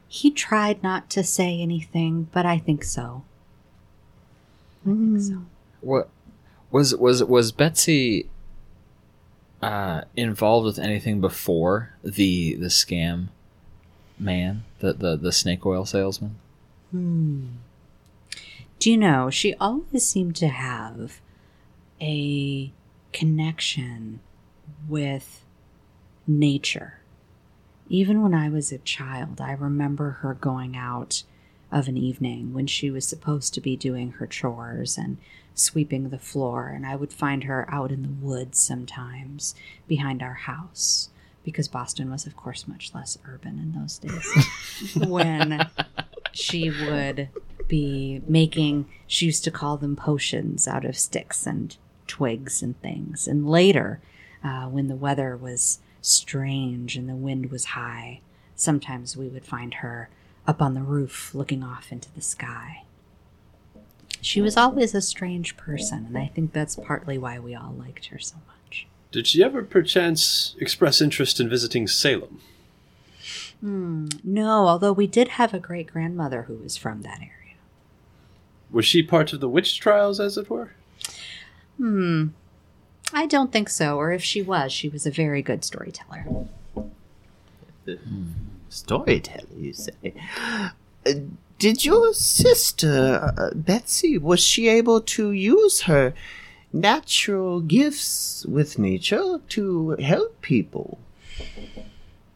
[0.07, 3.23] He tried not to say anything, but I think so.
[4.85, 5.41] I think so.
[5.79, 6.09] What
[6.71, 8.27] was was was Betsy?
[9.61, 13.27] uh, involved with anything before the the scam
[14.17, 16.35] man, the the, the snake oil salesman?
[16.91, 21.21] Do you know, she always seemed to have
[22.01, 22.71] a
[23.13, 24.19] connection
[24.89, 25.40] with
[26.27, 26.99] nature.
[27.89, 31.23] Even when I was a child, I remember her going out
[31.71, 35.17] of an evening when she was supposed to be doing her chores and
[35.53, 39.55] sweeping the floor, and I would find her out in the woods sometimes
[39.87, 41.09] behind our house
[41.43, 44.95] because Boston was, of course, much less urban in those days.
[45.07, 45.67] when
[46.33, 47.29] she would
[47.67, 51.75] be making, she used to call them potions out of sticks and
[52.07, 53.27] twigs and things.
[53.27, 54.01] And later,
[54.43, 58.21] uh, when the weather was strange and the wind was high,
[58.55, 60.09] sometimes we would find her
[60.47, 62.83] up on the roof looking off into the sky.
[64.21, 68.07] She was always a strange person, and I think that's partly why we all liked
[68.07, 68.87] her so much.
[69.11, 72.39] Did she ever perchance express interest in visiting Salem?
[73.61, 77.55] Hmm, no, although we did have a great grandmother who was from that area.
[78.71, 80.71] Was she part of the witch trials, as it were?
[81.77, 82.27] Hmm,
[83.13, 86.25] I don't think so, or if she was, she was a very good storyteller.
[88.69, 90.13] Storyteller, you say?
[91.05, 91.13] Uh,
[91.59, 96.13] did your sister, uh, Betsy, was she able to use her
[96.73, 100.97] natural gifts with nature to help people?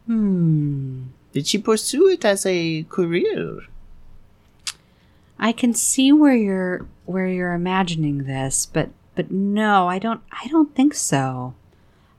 [0.06, 1.04] Hmm.
[1.32, 3.62] Did she pursue it as a career?
[5.38, 10.48] I can see where you're where you're imagining this, but but no, I don't I
[10.48, 11.56] don't think so.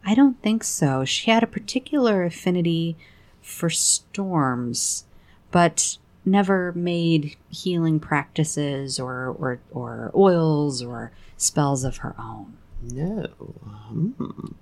[0.05, 1.05] I don't think so.
[1.05, 2.97] She had a particular affinity
[3.43, 5.05] for storms,
[5.51, 12.57] but never made healing practices or or, or oils or spells of her own.
[12.83, 13.27] No.
[13.29, 14.53] Hmm.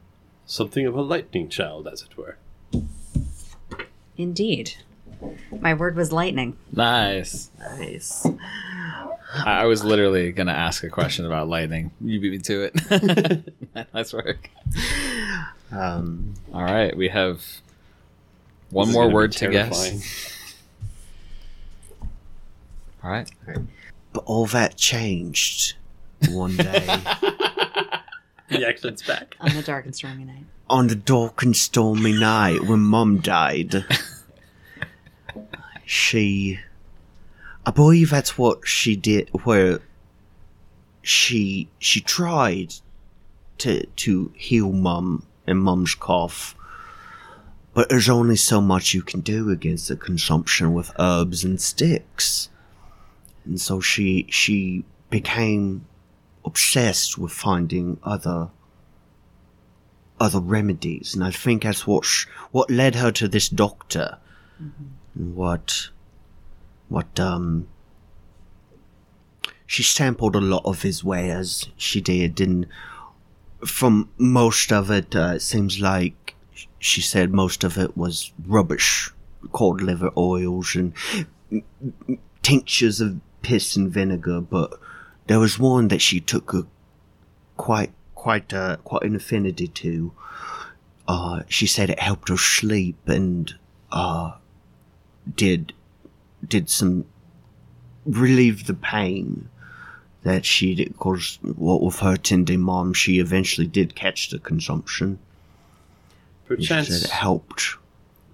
[0.47, 2.37] Something of a lightning child, as it were.
[4.17, 4.75] Indeed.
[5.61, 6.57] My word was lightning.
[6.73, 7.51] Nice.
[7.59, 8.27] Nice.
[9.35, 11.91] I, I was literally gonna ask a question about lightning.
[12.01, 13.55] You beat me to it.
[13.95, 14.49] nice work.
[15.73, 17.43] Um, All right, we have
[18.71, 19.99] one more word to terrifying.
[19.99, 20.55] guess.
[23.03, 23.31] All right.
[24.13, 25.75] but all that changed
[26.31, 26.87] one day.
[28.51, 29.37] The accent's back.
[29.41, 30.45] On the dark and stormy night.
[30.69, 33.85] on the dark and stormy night when Mum died.
[35.87, 36.61] she,
[37.67, 39.31] I believe that's what she did.
[39.45, 39.81] Where
[41.03, 42.75] she she tried
[43.59, 46.57] to to heal Mum and Mum's cough,
[47.75, 52.49] but there's only so much you can do against the consumption with herbs and sticks,
[53.45, 55.87] and so she she became
[56.45, 58.49] obsessed with finding other
[60.19, 64.19] other remedies, and I think that's what sh- what led her to this doctor,
[64.59, 65.89] and what
[66.89, 67.67] what um
[69.67, 71.69] she sampled a lot of his wares.
[71.77, 72.67] She did, and
[73.65, 76.35] from most of it, uh, it seems like
[76.79, 79.11] she said most of it was rubbish,
[79.53, 80.93] cod liver oils and
[82.43, 84.41] tinctures of piss and vinegar.
[84.41, 84.79] But
[85.27, 86.67] there was one that she took a
[87.57, 90.13] quite quite uh, quite an affinity to.
[91.07, 93.55] Uh, she said it helped her sleep and
[93.93, 94.33] uh,
[95.37, 95.73] did
[96.47, 97.07] did some
[98.05, 99.49] relieve the pain
[100.25, 105.19] that she course, what with her tending mom, she eventually did catch the consumption.
[106.47, 107.77] Perchance, it helped.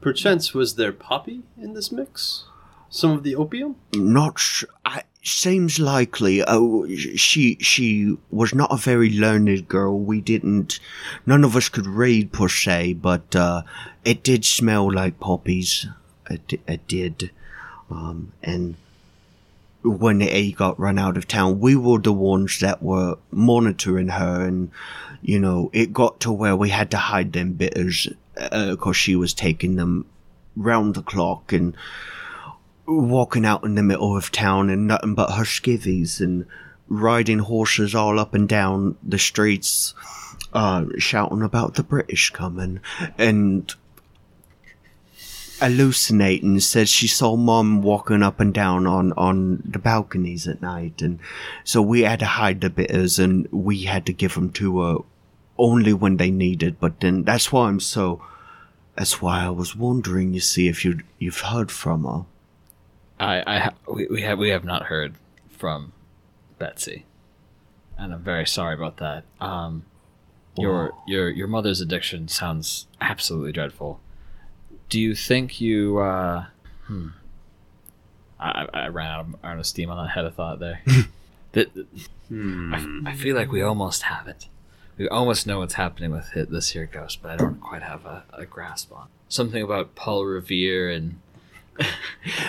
[0.00, 2.44] perchance was there poppy in this mix?
[2.88, 3.76] Some of the opium?
[3.94, 6.42] Not sh- I, seems likely.
[6.44, 9.98] Oh, she she was not a very learned girl.
[9.98, 10.80] We didn't.
[11.26, 13.62] None of us could read per se, but uh,
[14.04, 15.86] it did smell like poppies.
[16.30, 17.30] It, did,
[17.90, 18.76] um, and
[19.82, 24.46] when A got run out of town, we were the ones that were monitoring her,
[24.46, 24.70] and
[25.22, 29.34] you know, it got to where we had to hide them bitters because she was
[29.34, 30.06] taking them
[30.56, 31.76] round the clock and
[32.86, 36.46] walking out in the middle of town and nothing but her skivvies and
[36.88, 39.94] riding horses all up and down the streets,
[40.52, 42.80] uh, shouting about the British coming.
[43.16, 43.72] And
[45.60, 46.60] hallucinating.
[46.60, 51.00] Said she saw mom walking up and down on, on the balconies at night.
[51.02, 51.18] And
[51.64, 54.96] so we had to hide the bitters and we had to give them to her
[55.58, 56.80] only when they needed.
[56.80, 58.22] But then that's why I'm so.
[58.96, 62.24] That's why I was wondering, you see, if you you've heard from her.
[63.18, 65.14] I, I ha- we, we have we have not heard
[65.48, 65.92] from
[66.58, 67.04] Betsy,
[67.96, 69.24] and I'm very sorry about that.
[69.40, 69.84] Um,
[70.58, 74.00] Your your your mother's addiction sounds absolutely dreadful.
[74.90, 75.98] Do you think you?
[75.98, 76.46] uh
[76.86, 77.08] Hmm.
[78.38, 80.82] I, I I ran out of, out of steam on that head of thought there.
[81.52, 81.68] that
[82.28, 83.02] Hmm.
[83.06, 84.46] I, I feel like we almost have it.
[84.96, 88.04] We almost know what's happening with it, this here ghost, but I don't quite have
[88.06, 91.18] a, a grasp on something about Paul Revere and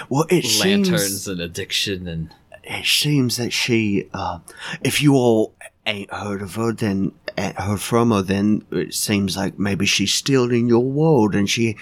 [0.09, 2.33] Well, it lanterns seems and addiction and
[2.63, 4.39] it seems that she, uh,
[4.83, 5.55] if you all
[5.87, 10.13] ain't heard of her, then ain't heard from her, then it seems like maybe she's
[10.13, 11.75] still in your world, and she,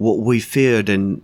[0.00, 1.20] what we feared, and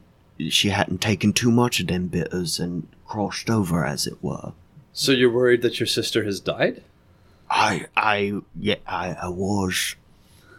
[0.51, 4.53] she hadn't taken too much of them bitters and crossed over, as it were.
[4.93, 6.83] So you're worried that your sister has died?
[7.49, 9.97] I, I, yeah, I, I was.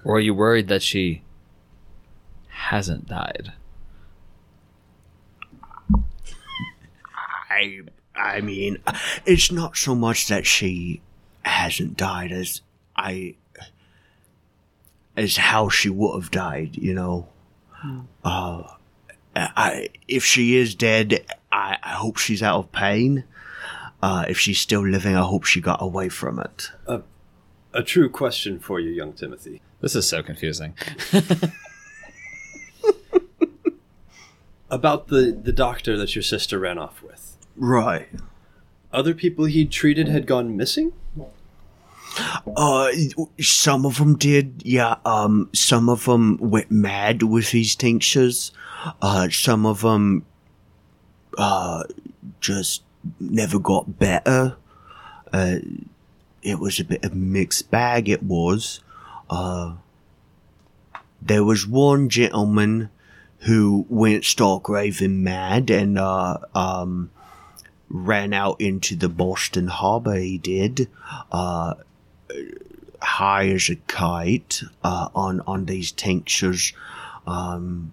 [0.04, 1.22] or are you worried that she
[2.48, 3.54] hasn't died?
[7.52, 7.82] I,
[8.16, 8.80] I mean,
[9.28, 11.02] it's not so much that she
[11.44, 12.62] hasn't died as
[12.96, 13.36] I,
[15.16, 17.28] as how she would have died, you know.
[18.24, 18.64] Uh,
[19.36, 23.24] I, if she is dead, I, I hope she's out of pain.
[24.02, 26.72] Uh, if she's still living, I hope she got away from it.
[27.74, 29.62] A true question for you, young Timothy.
[29.82, 30.74] This is so confusing.
[34.70, 37.38] About the, the doctor that your sister ran off with.
[37.56, 38.10] Right.
[38.92, 40.94] Other people he'd treated had gone missing?
[42.56, 42.90] Uh,
[43.40, 44.96] some of them did, yeah.
[45.06, 48.52] Um, some of them went mad with these tinctures.
[49.02, 50.26] Uh, some of them,
[51.38, 51.84] uh,
[52.42, 52.84] just
[53.20, 54.58] never got better.
[55.32, 55.58] Uh,
[56.42, 58.82] it was a bit of mixed bag, it was.
[59.30, 59.74] Uh,
[61.22, 62.90] there was one gentleman
[63.40, 67.12] who went stark raving mad and, uh, um,
[67.90, 70.90] ran out into the Boston Harbor, he did.
[71.32, 71.76] Uh,
[73.02, 76.74] high as a kite uh, on on these tinctures,
[77.26, 77.92] um,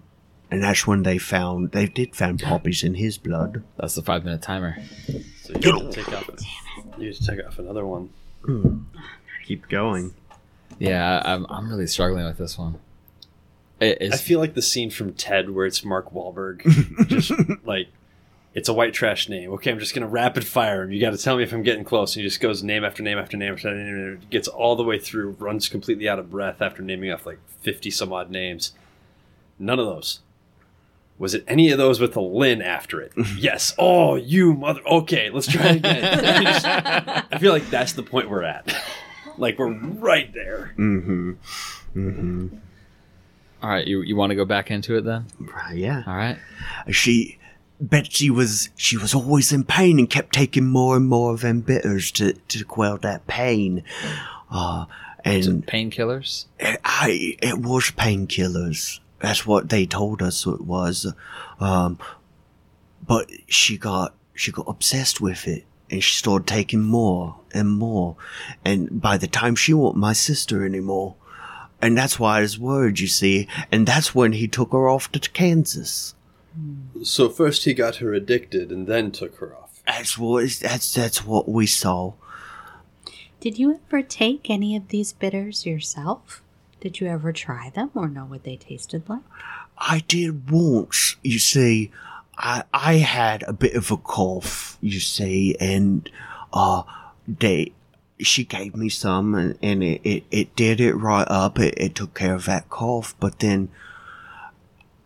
[0.51, 3.62] and that's when they found they did find poppies in his blood.
[3.76, 4.76] That's the five minute timer.
[5.43, 6.30] So you have to take off,
[6.99, 8.11] you have to take off another one.
[9.45, 10.14] Keep going.
[10.78, 12.78] Yeah, I'm, I'm really struggling with this one.
[13.80, 16.62] It, I feel like the scene from Ted where it's Mark Wahlberg,
[17.09, 17.32] just
[17.64, 17.89] like
[18.55, 19.52] it's a white trash name.
[19.55, 20.92] Okay, I'm just gonna rapid fire him.
[20.92, 22.14] You got to tell me if I'm getting close.
[22.14, 24.84] And he just goes name after name after name after name, and gets all the
[24.84, 28.72] way through, runs completely out of breath after naming off like fifty some odd names.
[29.59, 30.20] None of those.
[31.16, 33.12] Was it any of those with a Lynn after it?
[33.38, 33.72] yes.
[33.78, 34.80] Oh, you mother.
[34.84, 36.02] Okay, let's try again.
[36.44, 38.74] Just- I feel like that's the point we're at.
[39.38, 40.74] like we're right there.
[40.76, 41.32] Mm-hmm.
[41.96, 42.48] Mm-hmm.
[43.62, 45.26] all right, you, you want to go back into it then?
[45.72, 46.02] Yeah.
[46.07, 46.36] All right.
[46.90, 47.38] She
[47.80, 51.60] Betsy was she was always in pain and kept taking more and more of them
[51.60, 53.82] bitters to to quell that pain.
[54.50, 54.86] Uh,
[55.24, 56.46] and Painkillers?
[56.60, 59.00] I it was painkillers.
[59.20, 61.12] That's what they told us it was.
[61.58, 61.98] Um,
[63.06, 68.16] but she got she got obsessed with it, and she started taking more and more.
[68.64, 71.16] And by the time she wasn't my sister anymore,
[71.80, 73.00] and that's why I was worried.
[73.00, 76.14] You see, and that's when he took her off to Kansas.
[77.02, 79.82] So first he got her addicted and then took her off.
[79.86, 82.14] That's what that's that's what we saw.
[83.40, 86.42] Did you ever take any of these bitters yourself?
[86.80, 89.22] Did you ever try them or know what they tasted like?
[89.76, 91.90] I did once, you see.
[92.38, 96.09] I I had a bit of a cough, you see, and
[96.52, 96.82] uh
[97.26, 97.72] they
[98.20, 101.59] she gave me some and, and it, it, it did it right up.
[101.59, 103.68] It, it took care of that cough, but then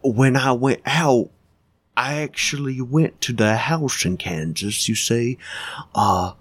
[0.02, 1.30] when I went out
[1.98, 5.36] I actually went to the house in Kansas, you see,
[5.96, 6.34] uh,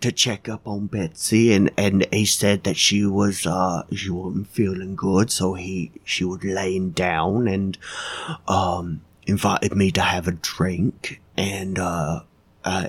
[0.00, 4.48] to check up on Betsy, and, and he said that she was, uh, she wasn't
[4.48, 7.78] feeling good, so he, she was laying down and,
[8.48, 12.22] um, invited me to have a drink, and, uh,
[12.64, 12.88] uh,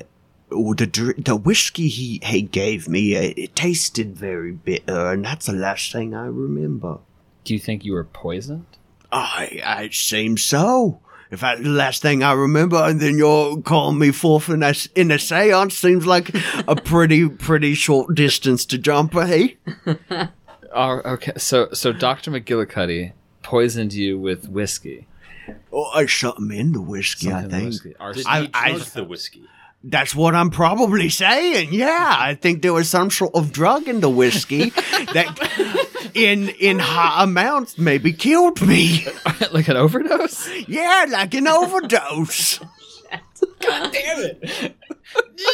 [0.50, 5.54] the the whiskey he, he gave me, it, it tasted very bitter, and that's the
[5.54, 6.98] last thing I remember.
[7.44, 8.66] Do you think you were poisoned?
[9.12, 11.00] I, I it seems so.
[11.30, 14.74] If fact, the last thing I remember, and then you're calling me forth in a,
[14.96, 16.32] in a seance, seems like
[16.68, 19.50] a pretty, pretty short distance to jump, eh?
[20.74, 21.34] Oh, okay.
[21.38, 22.32] So, so Dr.
[22.32, 25.08] McGillicuddy poisoned you with whiskey.
[25.72, 27.66] Oh, I shot him in the whiskey, I think.
[27.72, 27.90] whiskey.
[27.90, 28.28] Did Arsenic.
[28.28, 29.44] I- he I- drunk the whiskey?
[29.84, 31.70] That's what I'm probably saying.
[31.72, 34.70] Yeah, I think there was some sort of drug in the whiskey
[35.14, 35.87] that,
[36.18, 39.06] in in high amounts, maybe killed me.
[39.52, 40.50] like an overdose?
[40.68, 42.60] Yeah, like an overdose.
[43.62, 44.76] God damn it!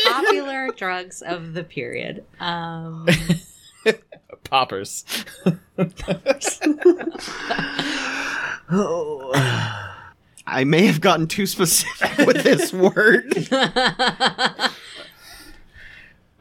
[0.07, 2.24] Popular drugs of the period.
[2.39, 3.07] Um,
[4.45, 5.05] Poppers.
[8.72, 9.89] Oh.
[10.45, 13.34] I may have gotten too specific with this word.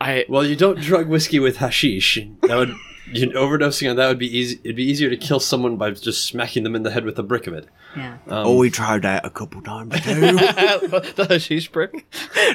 [0.00, 2.18] I Well, you don't drug whiskey with hashish.
[2.42, 2.74] That would
[3.12, 4.60] you overdosing on that would be easy.
[4.64, 7.22] It'd be easier to kill someone by just smacking them in the head with a
[7.22, 7.66] brick of it.
[7.96, 8.14] yeah.
[8.28, 10.20] Um, oh, we tried that a couple times too.
[10.20, 12.06] the hashish brick.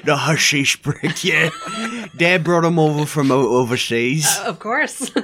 [0.05, 1.49] the hashish brick, yeah.
[2.17, 4.37] Dad brought them over from o- overseas.
[4.39, 5.11] Of course.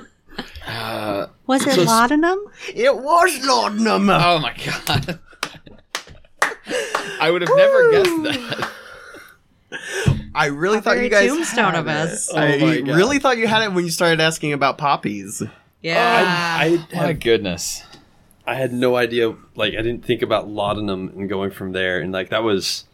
[0.66, 2.40] Uh, Was it So- laudanum?
[2.74, 4.10] It was laudanum.
[4.10, 5.20] oh my god.
[7.20, 8.70] I would have never guessed that.
[10.36, 12.34] I really thought you guys tombstone had of us.
[12.34, 12.96] I Oh my God.
[12.96, 15.44] really thought you had it when you started asking about poppies.
[15.82, 16.58] Yeah.
[16.60, 17.84] I, I, My had, goodness.
[18.48, 19.36] I had no idea.
[19.56, 22.00] Like, I didn't think about laudanum and going from there.
[22.00, 22.86] And like, that was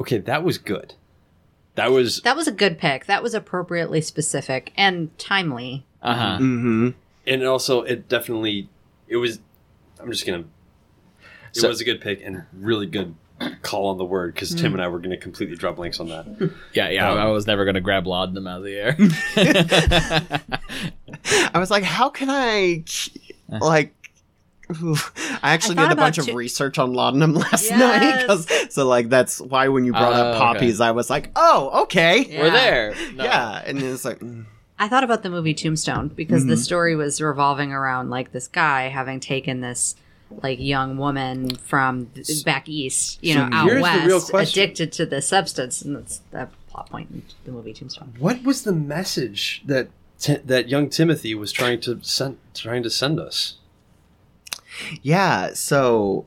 [0.00, 0.18] okay.
[0.18, 0.94] That was good.
[1.76, 3.06] That was that was a good pick.
[3.06, 5.86] That was appropriately specific and timely.
[6.02, 6.38] Uh huh.
[6.38, 6.88] Mm-hmm.
[7.26, 8.68] and also it definitely
[9.08, 9.38] it was.
[10.00, 10.40] I'm just gonna.
[10.40, 13.14] It So- was a good pick and really good
[13.62, 16.50] call on the word because Tim and I were gonna completely drop blanks on that.
[16.74, 17.10] Yeah, yeah.
[17.10, 18.96] Um, I was never gonna grab laudanum out of the air.
[21.54, 22.84] I was like, how can I,
[23.60, 23.94] like,
[24.70, 27.78] I actually I did a bunch of two- research on laudanum last Yes.
[27.78, 28.26] night.
[28.26, 30.38] 'cause- so, like, that's why when you brought Oh, up okay.
[30.38, 32.26] poppies, I was like, oh, okay.
[32.28, 32.40] Yeah.
[32.42, 32.94] We're there.
[33.14, 33.24] No.
[33.24, 33.62] Yeah.
[33.66, 34.44] And it's like, mm,
[34.78, 36.58] I thought about the movie Tombstone because the Mhm.
[36.64, 39.96] story was revolving around like this guy having taken this
[40.30, 44.40] like young woman from th- back east, you know, So out here's the west, real
[44.40, 48.14] addicted to the substance, and that's the plot point in the movie Tombstone.
[48.18, 52.90] What was the message that Ti- that young Timothy was trying to send trying to
[52.90, 53.56] send us?
[55.02, 55.52] yeah.
[55.54, 56.26] So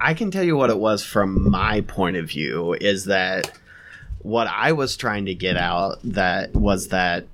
[0.00, 3.50] I can tell you what it was from my point of view is that
[4.20, 7.26] what I was trying to get out that was that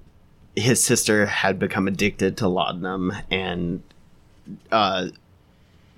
[0.56, 3.82] his sister had become addicted to laudanum and
[4.72, 5.08] uh,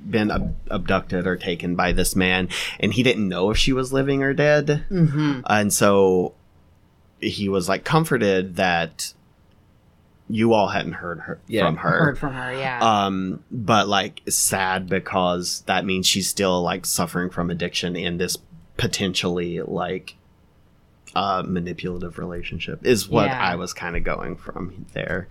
[0.09, 2.49] been ab- abducted or taken by this man,
[2.79, 5.41] and he didn't know if she was living or dead, Mm-hmm.
[5.47, 6.35] and so
[7.21, 9.13] he was like comforted that
[10.29, 12.05] you all hadn't heard her Yeah, from her.
[12.05, 12.79] Heard from her, yeah.
[12.81, 18.39] Um, but like sad because that means she's still like suffering from addiction in this
[18.77, 20.15] potentially like
[21.17, 23.43] uh manipulative relationship is what Yeah.
[23.43, 25.27] I was kind of going from there.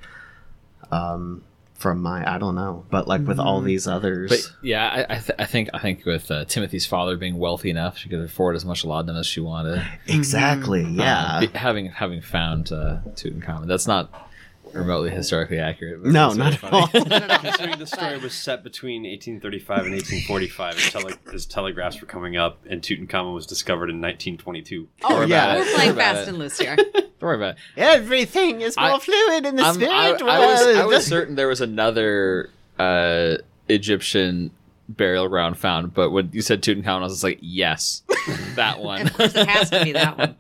[0.92, 1.44] Um
[1.80, 3.66] from my I don't know, but like with all Mhm.
[3.66, 7.16] these others But yeah, I, I, th- I think I think with uh, Timothy's father
[7.18, 9.82] being wealthy enough, she could afford as much laudanum as she wanted.
[10.08, 11.00] exactly, Mm-hmm.
[11.00, 11.40] yeah.
[11.42, 14.12] Be- having having found uh, Tutankhamun, that's not
[14.74, 16.02] remotely historically accurate.
[16.04, 16.88] but no, it's not at all.
[17.40, 22.38] Considering the story was set between 1835 and 1845, as, tele- as telegraphs were coming
[22.38, 24.88] up, and Tutankhamun was discovered in 1922.
[25.04, 25.58] oh Or yeah.
[25.58, 26.76] We're playing fast and loose here.
[26.94, 27.58] Don't worry about it.
[27.78, 30.22] Everything is more I- fluid in the I'm- spirit I, world.
[30.24, 33.36] I was I was certain there was another uh,
[33.68, 34.52] Egyptian
[34.88, 38.02] burial ground found, but when you said Tutankhamun, I was just like, yes,
[38.56, 39.04] that one.
[39.08, 40.36] Of course, it has to be that one.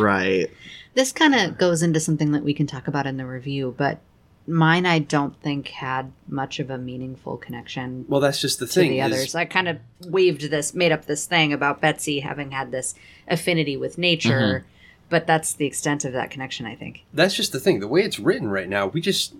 [0.00, 0.50] right.
[0.94, 3.98] This kind of goes into something that we can talk about in the review, but
[4.46, 8.72] mine I don't think had much of a meaningful connection Well, that's just the to
[8.72, 8.90] thing.
[8.90, 9.34] the is- others.
[9.34, 12.94] I kind of waved this, made up this thing about Betsy having had this
[13.28, 14.64] affinity with nature,
[15.08, 17.04] but that's the extent of that connection, I think.
[17.14, 17.80] that's just the thing.
[17.80, 19.34] The way it's written right now, we just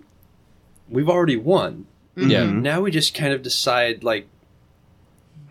[0.89, 1.87] we've already won.
[2.15, 2.43] Yeah.
[2.43, 2.61] Mhm.
[2.61, 4.27] Now we just kind of decide like.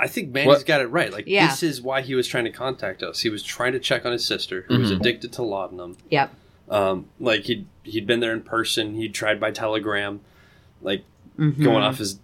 [0.01, 1.12] I think Manny's What- got it right.
[1.12, 1.46] Like Yeah.
[1.48, 3.20] this is why he was trying to contact us.
[3.20, 4.96] He was trying to check on his sister, who was Mhm.
[5.01, 5.96] addicted to laudanum.
[6.11, 6.34] Yep.
[6.68, 8.94] Um, like he'd he'd been there in person.
[8.94, 10.20] He'd tried by telegram.
[10.82, 11.05] Like
[11.38, 11.62] Mhm.
[11.62, 12.18] going off his.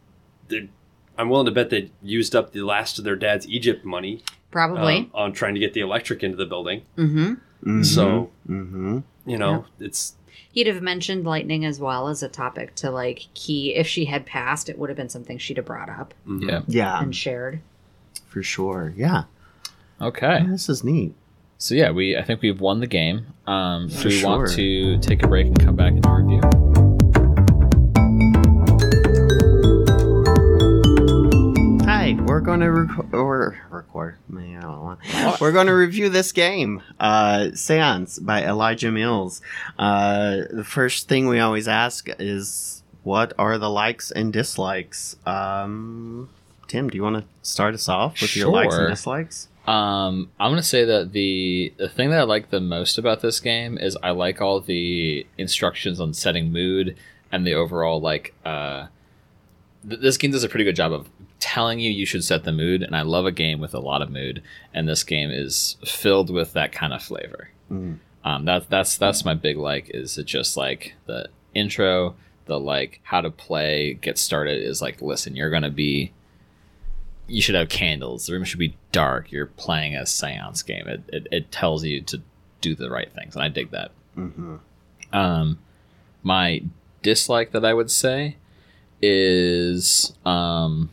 [1.18, 4.96] I'm willing to bet they used up the last of their dad's Egypt money Probably.
[4.98, 6.82] um, on trying to get the electric into the building.
[6.96, 7.84] hmm Mhm.
[7.84, 9.02] So Mhm.
[9.26, 10.14] you know, it's
[10.57, 13.74] He'd have mentioned lightning as well as a topic to like key.
[13.74, 16.48] If she had passed, it would have been something she'd have brought up mhm.
[16.48, 16.62] Yeah.
[16.66, 17.61] Yeah, and shared.
[18.26, 18.94] for sure.
[18.96, 19.24] Yeah.
[20.00, 20.46] Okay.
[20.48, 21.14] This is neat.
[21.59, 23.26] So yeah, we I think we've won the game.
[23.46, 26.40] Um, For do we want to take a break and come back and review?
[32.47, 34.16] Going to rec- or record.
[34.28, 39.42] Man, I don't want- We're going to review this game, uh, Seance by Elijah Mills.
[39.78, 45.16] Uh, the first thing we always ask is, what are the likes and dislikes?
[45.26, 46.28] Um,
[46.68, 49.49] Tim, do you want to start us off with your likes and dislikes?
[49.68, 53.40] Um, I'm gonna say that the the thing that I like the most about this
[53.40, 56.97] game is I like all the instructions on setting mood
[57.32, 58.86] and the overall like uh,
[59.88, 61.09] th- this game does a pretty good job of
[61.39, 64.03] telling you you should set the mood, and I love a game with a lot
[64.03, 67.51] of mood, and this game is filled with that kind of flavor.
[67.70, 67.99] Mm.
[68.24, 72.16] Um, that's that's that's my big like is it just like the intro,
[72.47, 76.12] the like how to play get started is like listen you're gonna be
[77.28, 78.26] you should have candles.
[78.26, 79.32] The room should be dark.
[79.32, 80.87] You're playing a seance game.
[80.87, 82.22] It, it, it tells you to
[82.61, 83.93] do the right things and i dig that.
[84.14, 84.57] Hmm
[85.12, 85.59] um
[86.22, 86.62] my
[87.03, 88.37] dislike that i would say
[89.01, 90.91] is um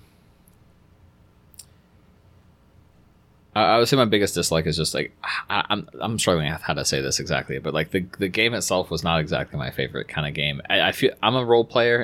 [3.55, 5.15] I I would say my biggest dislike is just like
[5.49, 8.53] I, I'm I'm struggling with how to say this exactly, but like the the game
[8.53, 10.61] itself was not exactly my favorite kind of game.
[10.69, 12.01] I, I feel I'm a role player,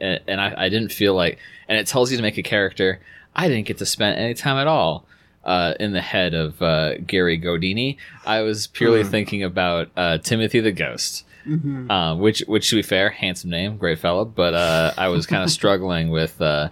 [0.00, 1.38] and, and I, I didn't feel like,
[1.68, 3.00] and it tells you to make a character.
[3.34, 5.06] I didn't get to spend any time at all
[5.44, 7.96] uh, in the head of uh, Gary Goudini.
[8.26, 9.08] I was purely Hmm.
[9.10, 11.24] thinking about uh, Timothy the Ghost.
[11.48, 11.90] Mm-hmm.
[11.90, 14.24] Uh, which, which to be fair, handsome name, great fellow.
[14.24, 16.68] But uh, I was kind of struggling with uh,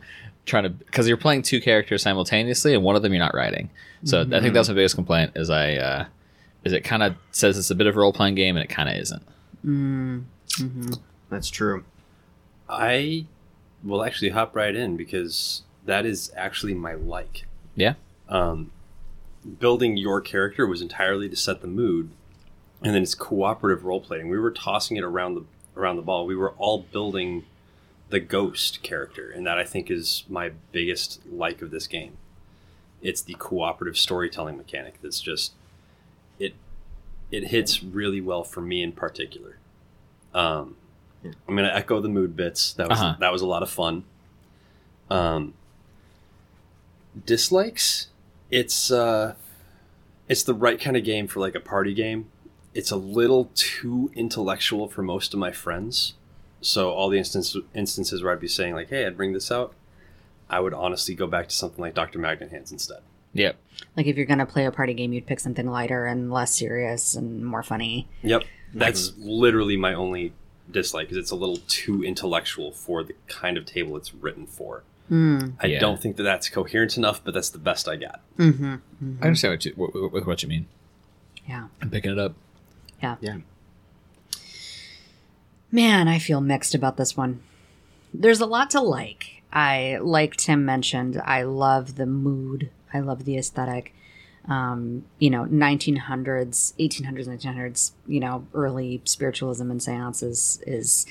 [0.51, 3.71] trying to because you're playing two characters simultaneously, and one of them you're not writing.
[4.05, 5.33] So I think that's my biggest complaint.
[5.37, 6.05] Is I uh,
[6.65, 8.69] is it kind of says it's a bit of a role playing game, and it
[8.69, 9.23] kind of isn't.
[9.65, 10.93] Mm-hmm.
[11.31, 11.85] That's true.
[12.69, 13.27] I
[13.83, 17.47] will actually hop right in because that is actually my like.
[17.77, 17.95] Yeah.
[18.29, 18.73] Um,
[19.59, 22.11] building your character was entirely to set the mood,
[22.83, 24.29] and then it's cooperative role playing.
[24.29, 25.45] We were tossing it around the
[25.77, 26.27] around the ball.
[26.27, 27.45] We were all building
[28.11, 32.17] the ghost character, and that I think is my biggest like of this game.
[33.03, 35.53] It's the cooperative storytelling mechanic that's just
[36.39, 36.55] it
[37.31, 39.57] it hits really well for me in particular.
[40.35, 40.77] Um,
[41.23, 41.33] Yeah.
[41.49, 42.73] I'm gonna echo the mood bits.
[42.75, 43.17] That was Uh-huh.
[43.21, 44.05] that was a lot of fun.
[45.11, 45.55] Um,
[47.27, 48.09] dislikes,
[48.51, 49.35] it's uh,
[50.29, 52.27] it's the right kind of game for like a party game.
[52.75, 56.15] It's a little too intellectual for most of my friends.
[56.61, 59.75] So all the instance, instances where I'd be saying like, "Hey, I'd bring this out,"
[60.49, 62.19] I would honestly go back to something like Dr.
[62.19, 62.99] Magnet Hands instead.
[63.33, 63.57] Yep.
[63.97, 67.15] Like if you're gonna play a party game, you'd pick something lighter and less serious
[67.15, 68.09] and more funny.
[68.23, 68.43] Yep,
[68.75, 70.33] that's literally my only
[70.71, 74.83] dislike is it's a little too intellectual for the kind of table it's written for.
[75.11, 75.55] Mm.
[75.61, 75.81] I Yeah.
[75.81, 78.21] don't think that that's coherent enough, but that's the best I got.
[78.39, 78.75] Mm-hmm.
[79.21, 80.67] I understand what you what, what, what you mean.
[81.49, 81.67] Yeah.
[81.83, 82.35] I'm picking it up.
[83.03, 83.17] Yeah.
[83.21, 83.39] Yeah.
[85.73, 87.41] Man, I feel mixed about this one.
[88.13, 89.43] There's a lot to like.
[89.53, 92.71] I, like Tim mentioned, I love the mood.
[92.93, 93.95] I love the aesthetic.
[94.49, 101.07] Um, you know, 1900s, 1800s, 1900s, you know, early spiritualism and seances is,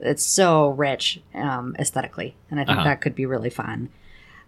[0.00, 2.36] it's so rich um, aesthetically.
[2.50, 2.88] And I think Uh-huh.
[2.88, 3.88] that could be really fun.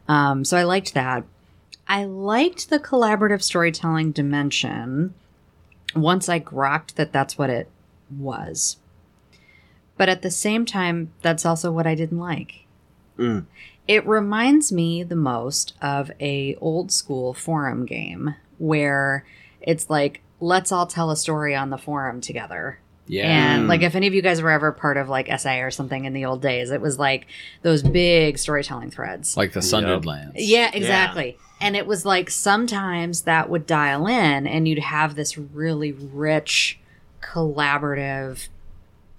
[0.08, 1.24] Um, so I liked that.
[1.88, 5.14] I liked the collaborative storytelling dimension
[5.94, 7.68] once I grokked that that's what it
[8.16, 8.76] was.
[9.96, 12.66] But at the same time, that's also what I didn't like.
[13.18, 13.46] Mm.
[13.88, 19.24] It reminds me the most of a old school forum game where
[19.60, 22.78] it's like let's all tell a story on the forum together.
[23.06, 23.26] Yeah.
[23.54, 23.68] And Mm.
[23.68, 26.12] like if any of you guys were ever part of like SA or something in
[26.12, 27.26] the old days, it was like
[27.62, 29.36] those big storytelling threads.
[29.36, 30.10] like the Sundered Yeah.
[30.10, 30.32] Lands.
[30.36, 31.38] Yeah, exactly.
[31.60, 36.78] And it was like sometimes that would dial in and you'd have this really rich,
[37.22, 38.48] collaborative,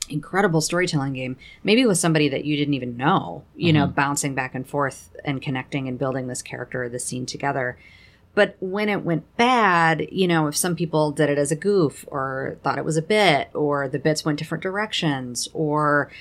[0.10, 1.38] incredible storytelling game.
[1.64, 5.42] Maybe with somebody that you didn't even know, you know, bouncing back and forth and
[5.42, 7.78] connecting and building this character or this scene together.
[8.36, 12.06] But when it went bad, you know, if some people did it as a goof
[12.10, 16.12] or thought it was a bit, or the bits went different directions, or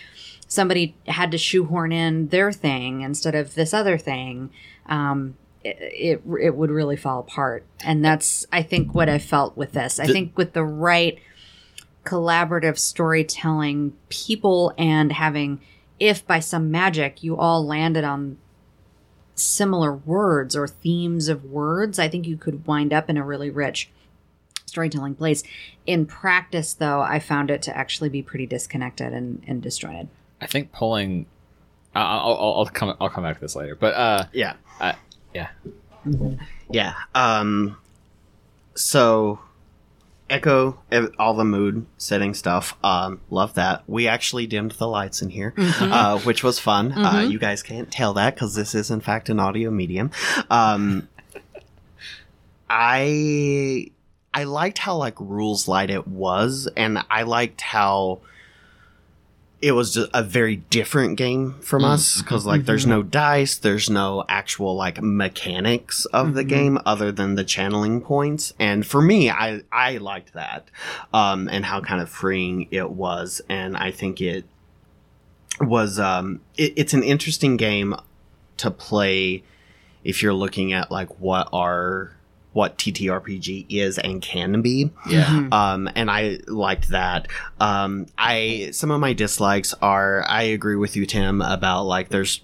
[0.48, 4.48] somebody had to shoehorn in their thing instead of this other thing,
[4.86, 7.66] um, it, it it would really fall apart.
[7.84, 10.00] And that's I think what I felt with this.
[10.00, 11.18] I The- think with the right
[12.06, 15.60] collaborative storytelling people and having
[15.98, 18.38] if by some magic you all landed on
[19.34, 23.50] similar words or themes of words, I think you could wind up in a really
[23.50, 23.90] rich
[24.66, 25.42] storytelling place.
[25.86, 30.08] In practice, though, I found it to actually be pretty disconnected and, and disjointed.
[30.40, 31.26] I think pulling.
[31.94, 32.94] I- I'll, I'll, I'll come.
[33.00, 33.74] I'll come back to this later.
[33.74, 34.54] But uh, Yeah.
[34.80, 34.94] I,
[35.34, 35.48] yeah.
[36.70, 36.94] Yeah.
[37.14, 37.76] Um.
[38.74, 39.38] So,
[40.28, 40.78] echo
[41.18, 42.76] all the mood setting stuff.
[42.82, 43.20] Um.
[43.30, 43.84] Love that.
[43.86, 46.92] We actually dimmed the lights in here, uh, which was fun.
[46.92, 50.10] Uh, you guys can't tell that because this is in fact an audio medium.
[50.50, 51.08] Um.
[52.68, 53.90] I
[54.34, 58.20] I liked how like rules light it was, and I liked how
[59.62, 64.22] it was a very different game from us because like there's no dice there's no
[64.28, 66.48] actual like mechanics of the Mhm.
[66.48, 68.52] game other than the channeling points.
[68.58, 70.68] And for me i i liked that
[71.14, 73.40] um and how kind of freeing it was.
[73.48, 74.44] And i think it
[75.60, 77.94] was um it, it's an interesting game
[78.58, 79.42] to play
[80.04, 82.12] if you're looking at like what are
[82.56, 84.90] what TTRPG is and can be.
[85.06, 85.50] Yeah.
[85.52, 87.28] Um, and I liked that.
[87.60, 92.40] Um, I some of my dislikes are I agree with you, Tim, about like there's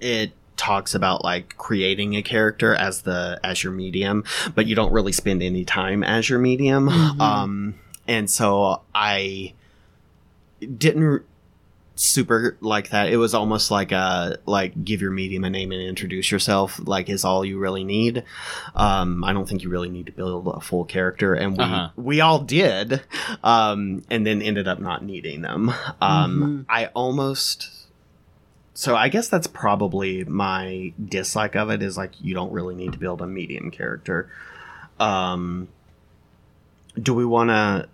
[0.00, 4.24] it talks about like creating a character as the as your medium,
[4.56, 6.88] but you don't really spend any time as your medium.
[7.20, 7.78] Um,
[8.08, 9.52] and so I
[10.60, 11.24] didn't r-
[12.02, 13.08] super like that.
[13.10, 16.80] It was almost like a like give your medium a name and introduce yourself.
[16.82, 18.24] Like is all you really need.
[18.74, 21.88] Um, I don't think you really need to build a full character, and we Uh-huh.
[21.96, 23.02] we all did,
[23.44, 25.70] um, and then ended up not needing them.
[26.00, 27.70] Um, I almost.
[28.74, 32.92] So I guess that's probably my dislike of it is like you don't really need
[32.92, 34.30] to build a medium character.
[34.98, 35.68] Um,
[37.00, 37.88] do we want to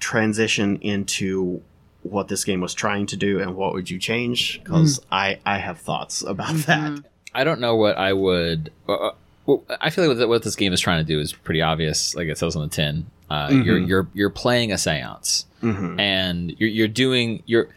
[0.00, 1.62] transition into
[2.02, 4.60] what this game was trying to do and what would you change?
[4.62, 7.00] Because I I have thoughts about that.
[7.34, 8.70] I don't know what I would.
[8.88, 9.14] Uh, uh,
[9.46, 12.14] well, I feel like what, what this game is trying to do is pretty obvious.
[12.14, 13.88] Like it says on the tin, uh, you're Mhm.
[13.88, 17.68] you're you're playing a séance, hmm and you're you're doing you're.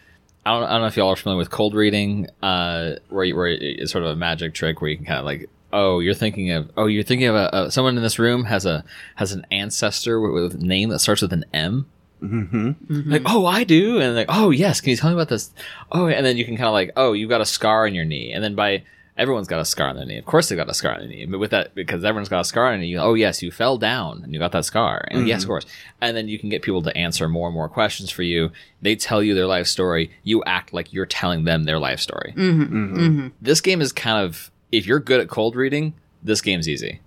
[0.47, 3.47] I don't, I don't know if y'all are familiar with cold reading, uh, where where
[3.47, 6.51] it's sort of a magic trick where you can kind of like, oh, you're thinking
[6.51, 8.83] of, oh, you're thinking of a, a someone in this room has a
[9.15, 11.87] has an ancestor with, with a name that starts with an M.
[12.19, 14.81] hmm Like, oh, I do, and like, oh, yes.
[14.81, 15.51] Can you tell me about this?
[15.91, 18.05] Oh, and then you can kind of like, oh, you've got a scar on your
[18.05, 18.83] knee, and then by
[19.17, 20.17] everyone's got a scar on their knee.
[20.17, 22.41] Of course, they got a scar on their knee, but with that, because everyone's got
[22.41, 25.05] a scar on their you, oh yes, you fell down and you got that scar,
[25.09, 25.51] and yes, of mm-hmm.
[25.51, 25.65] course.
[26.01, 28.51] And then you can get people to answer more and more questions for you.
[28.81, 30.11] They tell you their life story.
[30.23, 32.33] You act like you're telling them their life story.
[32.33, 35.93] hmm This game is kind of, if you're good at cold reading,
[36.23, 37.01] this game's easy.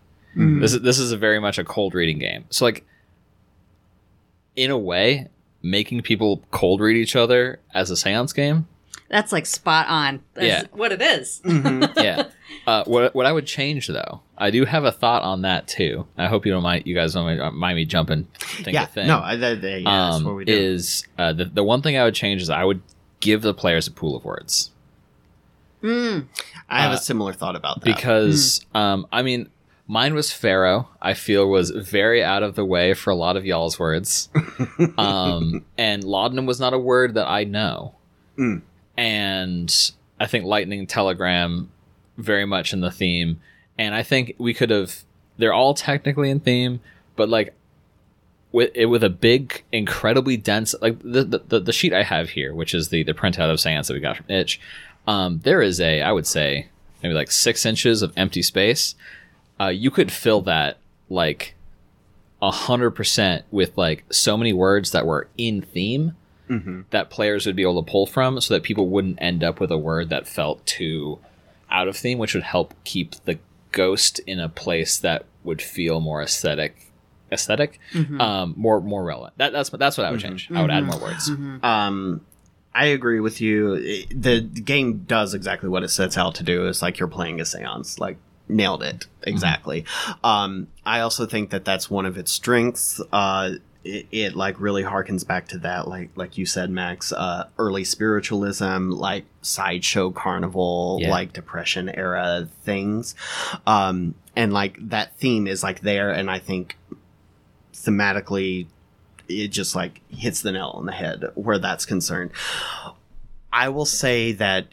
[0.61, 2.45] This is this is a very much a cold reading game.
[2.51, 2.87] So like,
[4.59, 5.29] in a way,
[5.63, 8.67] making people cold read each other as a seance game
[9.09, 10.21] That's like spot on.
[10.35, 10.63] That's Yeah.
[10.73, 11.41] what it is.
[11.47, 12.25] yeah.
[12.67, 16.07] Uh, what what I would change though, I do have a thought on that too.
[16.19, 16.87] I hope you don't mind.
[16.87, 18.25] You guys don't mind, mind me jumping.
[18.65, 19.07] Thing Yeah, to thing.
[19.07, 20.53] no, I, that, that- yeah, that's um, what we do.
[20.53, 22.83] is uh, the the one thing I would change is I would
[23.21, 24.71] give the players a pool of words
[25.83, 26.27] Mm.
[26.69, 27.85] I have uh, a similar thought about that.
[27.85, 29.49] because um, I mean
[29.89, 30.89] mine was Pharaoh.
[31.03, 34.29] I feel was very out of the way for a lot of y'all's words,
[34.99, 37.95] um, and laudanum was not a word that I know,
[38.39, 38.63] Mm.
[38.97, 41.71] and I think lightning telegram
[42.17, 43.41] very much in the theme,
[43.77, 45.03] and I think we could have.
[45.39, 46.81] They're all technically in theme,
[47.17, 47.55] but like
[48.53, 52.55] with it with a big, incredibly dense like the the, the, sheet I have here,
[52.55, 54.61] which is the the printout of Séance that we got from Itch.
[55.07, 56.69] Um, there is a I would say
[57.03, 58.95] maybe like six inches of empty space.
[59.61, 60.79] Uh, you could fill that
[61.09, 61.55] like
[62.41, 66.15] a hundred percent with like so many words that were in theme
[66.49, 66.85] Mhm.
[66.91, 69.71] that players would be able to pull from, so that people wouldn't end up with
[69.71, 71.19] a word that felt too
[71.71, 73.39] out of theme, which would help keep the
[73.73, 76.91] ghost in a place that would feel more aesthetic
[77.31, 77.79] aesthetic
[78.19, 80.99] um more more relevant that, that's that's what i would change i would add more
[80.99, 81.31] words
[81.63, 82.23] Um,
[82.75, 83.75] I agree with you.
[83.75, 86.67] It- The game does exactly what it sets out to do.
[86.67, 87.99] It's like you're playing a seance.
[87.99, 88.17] Like
[88.49, 89.85] nailed it exactly.
[90.25, 93.01] Um, I also think that that's one of its strengths.
[93.13, 93.53] Uh,
[93.85, 97.85] it, it like really harkens back to that, like like you said, Max, uh, early
[97.85, 101.11] spiritualism, like sideshow carnival, Yeah.
[101.11, 103.15] like depression era things,
[103.67, 106.77] um, and like that theme is like there, and I think
[107.73, 108.67] thematically
[109.29, 112.31] it just like hits the nail on the head where that's concerned.
[113.53, 114.67] I will say that,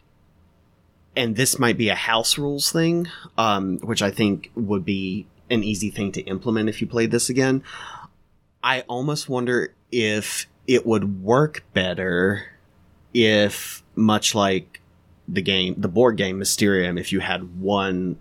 [1.15, 3.07] and this might be a house rules thing,
[3.37, 7.29] um, which I think would be an easy thing to implement if you played this
[7.29, 7.63] again.
[8.63, 12.47] I almost wonder if it would work better
[13.13, 14.81] if, much like
[15.27, 18.17] the game, the board game Mysterium, if you had one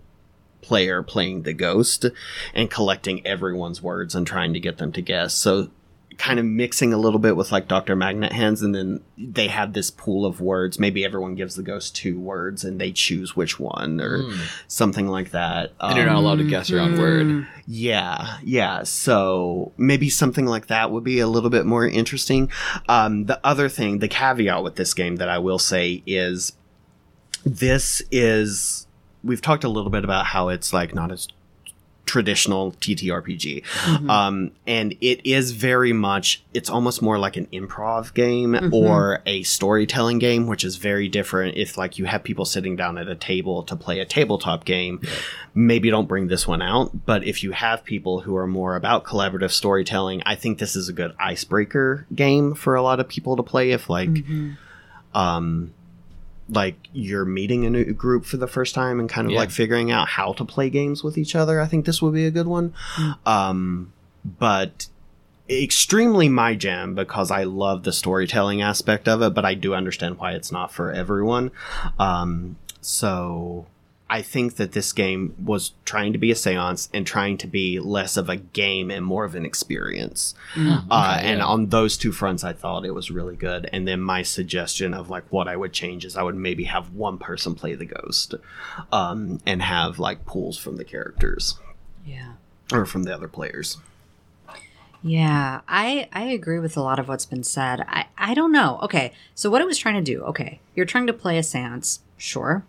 [0.61, 2.05] player playing the ghost
[2.53, 5.33] and collecting everyone's words and trying to get them to guess.
[5.33, 5.69] So
[6.17, 7.95] kind of mixing a little bit with like Dr.
[7.95, 10.79] Magnet Hands and then they have this pool of words.
[10.79, 14.23] Maybe everyone gives the ghost two words and they choose which one or
[14.67, 15.73] something like that.
[15.79, 18.83] and you're not Um, allowed to guess your own word yeah, yeah.
[18.83, 22.51] So maybe something like that would be a little bit more interesting.
[22.87, 26.53] Um, the other thing, the caveat with this game that I will say is
[27.43, 28.87] this is
[29.23, 31.27] we've talked a little bit about how it's like not as
[32.05, 33.63] traditional TTRPG.
[34.09, 39.43] Um, and it is very much, it's almost more like an improv game or a
[39.43, 41.57] storytelling game, which is very different.
[41.57, 45.01] If like you have people sitting down at a table to play a tabletop game,
[45.53, 47.05] maybe don't bring this one out.
[47.05, 50.89] But if you have people who are more about collaborative storytelling, I think this is
[50.89, 54.09] a good icebreaker game for a lot of people to play if like,
[55.13, 55.73] um,
[56.49, 59.39] like you're meeting a new group for the first time and kind of Yeah.
[59.39, 62.25] like figuring out how to play games with each other, I think this would be
[62.25, 62.73] a good one.
[63.25, 63.91] Um,
[64.23, 64.87] but
[65.49, 70.17] extremely my jam because I love the storytelling aspect of it, but I do understand
[70.17, 71.51] why it's not for everyone.
[71.99, 73.65] Um, so
[74.15, 77.81] I think that this game was trying to be a seance and trying to be
[77.81, 80.33] less of a game and more of an experience.
[80.57, 81.45] uh, okay, and yeah.
[81.45, 83.69] on those two fronts, I thought it was really good.
[83.73, 86.93] And then my suggestion of like what I would change is I would maybe have
[86.93, 88.35] one person play the ghost,
[88.93, 91.59] um, and have like pools from the characters
[92.05, 92.33] Yeah.
[92.71, 93.77] or from the other players.
[95.03, 97.81] Yeah, I I agree with a lot of what's been said.
[97.81, 98.79] I I don't know.
[98.83, 100.23] Okay, so what it was trying to do.
[100.23, 102.63] Okay, you're trying to play a séance, sure.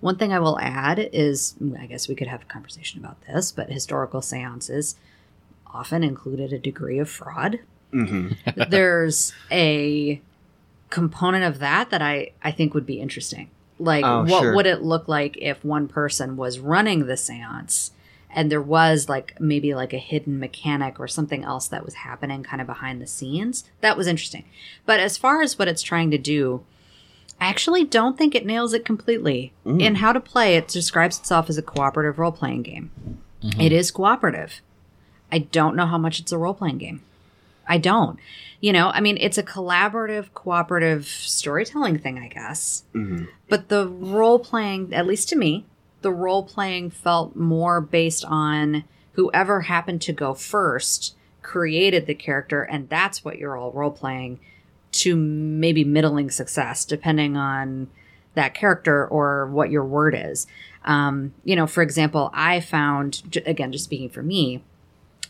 [0.00, 3.52] One thing I will add is, I guess we could have a conversation about this,
[3.52, 4.94] but historical séances
[5.66, 7.60] often included a degree of fraud.
[7.90, 8.28] hmm
[8.68, 10.20] There's a
[10.88, 13.50] component of that that I I think would be interesting.
[13.78, 14.54] Like, Oh, what sure.
[14.54, 17.90] would it look like if one person was running the séance?
[18.32, 22.44] and there was like maybe like a hidden mechanic or something else that was happening
[22.44, 23.64] kind of behind the scenes.
[23.80, 24.44] That was interesting.
[24.86, 26.64] But as far as what it's trying to do,
[27.40, 29.52] I actually don't think it nails it completely.
[29.64, 32.90] In how to play, it describes itself as a cooperative role playing game.
[33.58, 34.60] It is cooperative.
[35.32, 37.02] I don't know how much it's a role playing game.
[37.66, 38.18] I don't.
[38.60, 42.84] You know, I mean, it's a collaborative, cooperative storytelling thing, I guess.
[42.92, 45.64] hmm But the role playing, at least to me,
[46.02, 52.62] the role playing felt more based on whoever happened to go first created the character,
[52.62, 54.40] and that's what you're all role playing
[54.92, 57.88] to maybe middling success, depending on
[58.34, 60.46] that character or what your word is.
[60.84, 64.62] Um, you know, for example, I found, again, just speaking for me,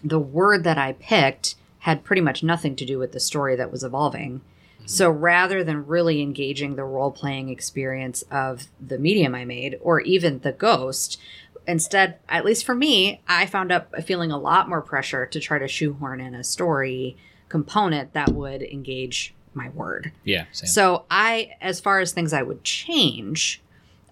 [0.02, 3.72] the word that I picked had pretty much nothing to do with the story that
[3.72, 4.42] was evolving.
[4.86, 10.00] So rather than really engaging the role playing experience of the medium I made or
[10.00, 11.20] even the ghost,
[11.66, 15.58] instead, at least for me, I found up feeling a lot more pressure to try
[15.58, 17.16] to shoehorn in a story
[17.48, 20.12] component that would engage my word.
[20.24, 20.44] Yeah.
[20.52, 20.68] Same.
[20.68, 23.60] So I, as far as things I would change,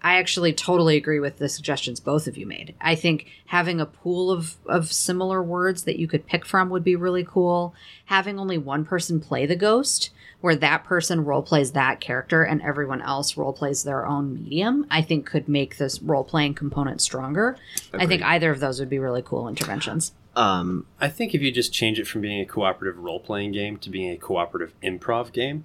[0.02, 2.74] I actually totally agree with the suggestions both of you made.
[2.80, 6.84] I think having a pool of, of similar words that you could pick from would
[6.84, 7.74] be really cool.
[8.06, 10.10] Having only one person play the ghost,
[10.40, 14.86] where that person role plays that character and everyone else role plays their own medium,
[14.88, 17.56] I think could make this role playing component stronger.
[17.92, 20.12] I think either of those would be really cool interventions.
[20.36, 23.76] Um, I think if you just change it from being a cooperative role playing game
[23.78, 25.64] to being a cooperative improv game,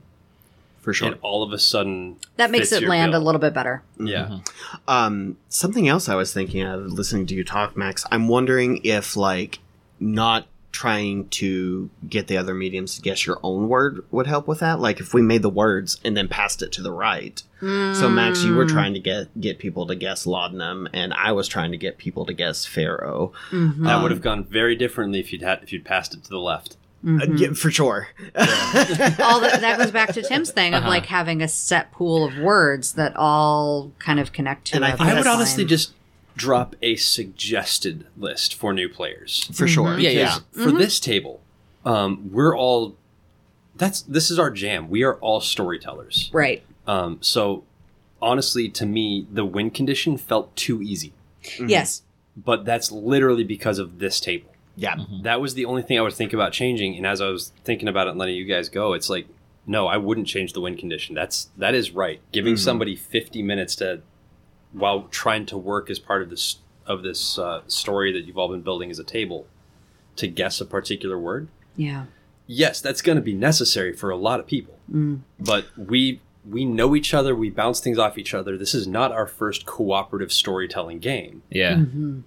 [0.79, 1.09] for sure.
[1.09, 3.21] And all of a sudden That makes it land bill.
[3.21, 3.83] a little bit better.
[3.99, 4.39] Yeah.
[4.87, 8.03] Um, something else I was thinking of listening to you talk, Max.
[8.11, 9.59] I'm wondering if like
[9.99, 14.59] not trying to get the other mediums to guess your own word would help with
[14.59, 14.79] that.
[14.81, 17.41] Like if we made the words and then passed it to the right.
[17.61, 21.47] So Max, you were trying to get get people to guess laudanum, and I was
[21.47, 23.31] trying to get people to guess pharaoh.
[23.51, 23.83] Mhm.
[23.85, 26.29] That Um, would have gone very differently if you'd had if you'd passed it to
[26.29, 26.75] the left.
[27.07, 28.07] Uh, yeah, for sure.
[28.35, 30.89] all that, that goes back to Tim's thing of Uh-huh.
[30.89, 34.75] like having a set pool of words that all kind of connect to.
[34.77, 35.93] And I a think I would honestly just
[36.35, 39.49] drop a suggested list for new players.
[39.53, 39.97] for sure.
[39.99, 40.37] Yeah, yeah.
[40.51, 41.41] Because For this table,
[41.85, 42.95] um, we're all
[43.75, 44.89] that's this is our jam.
[44.89, 46.29] We are all storytellers.
[46.33, 46.63] right.
[46.85, 47.63] Um, so
[48.21, 51.13] honestly, to me, the win condition felt too easy.
[51.57, 51.69] Mhm.
[51.69, 52.03] Yes.
[52.35, 54.49] But that's literally because of this table.
[54.75, 54.95] Yeah.
[55.21, 56.95] That was the only thing I would think about changing.
[56.97, 59.27] And as I was thinking about it and letting you guys go, it's like,
[59.67, 61.13] no, I wouldn't change the win condition.
[61.15, 62.19] That's that is right.
[62.31, 62.59] Giving Mhm.
[62.59, 64.01] somebody fifty minutes to
[64.73, 68.49] while trying to work as part of this of this uh, story that you've all
[68.49, 69.47] been building as a table
[70.17, 71.47] to guess a particular word.
[71.75, 72.05] Yeah.
[72.45, 74.77] Yes, that's going to be necessary for a lot of people.
[74.91, 75.21] Mm.
[75.39, 77.33] But we we know each other.
[77.33, 78.57] We bounce things off each other.
[78.57, 81.43] This is not our first cooperative storytelling game.
[81.49, 81.75] yeah.
[81.75, 82.21] Mm-hmm.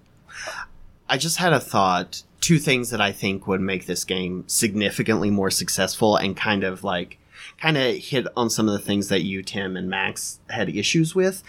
[1.08, 2.22] I just had a thought.
[2.40, 6.84] Two things that I think would make this game significantly more successful and kind of
[6.84, 7.18] like
[7.60, 11.14] kind of hit on some of the things that you, Tim, and Max had issues
[11.14, 11.42] with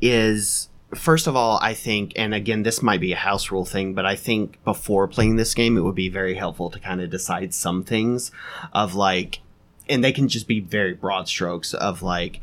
[0.00, 3.94] is first of all, I think, and again, this might be a house rule thing,
[3.94, 7.10] but I think before playing this game, it would be very helpful to kind of
[7.10, 8.30] decide some things
[8.72, 9.40] of like,
[9.88, 12.40] and they can just be very broad strokes of like,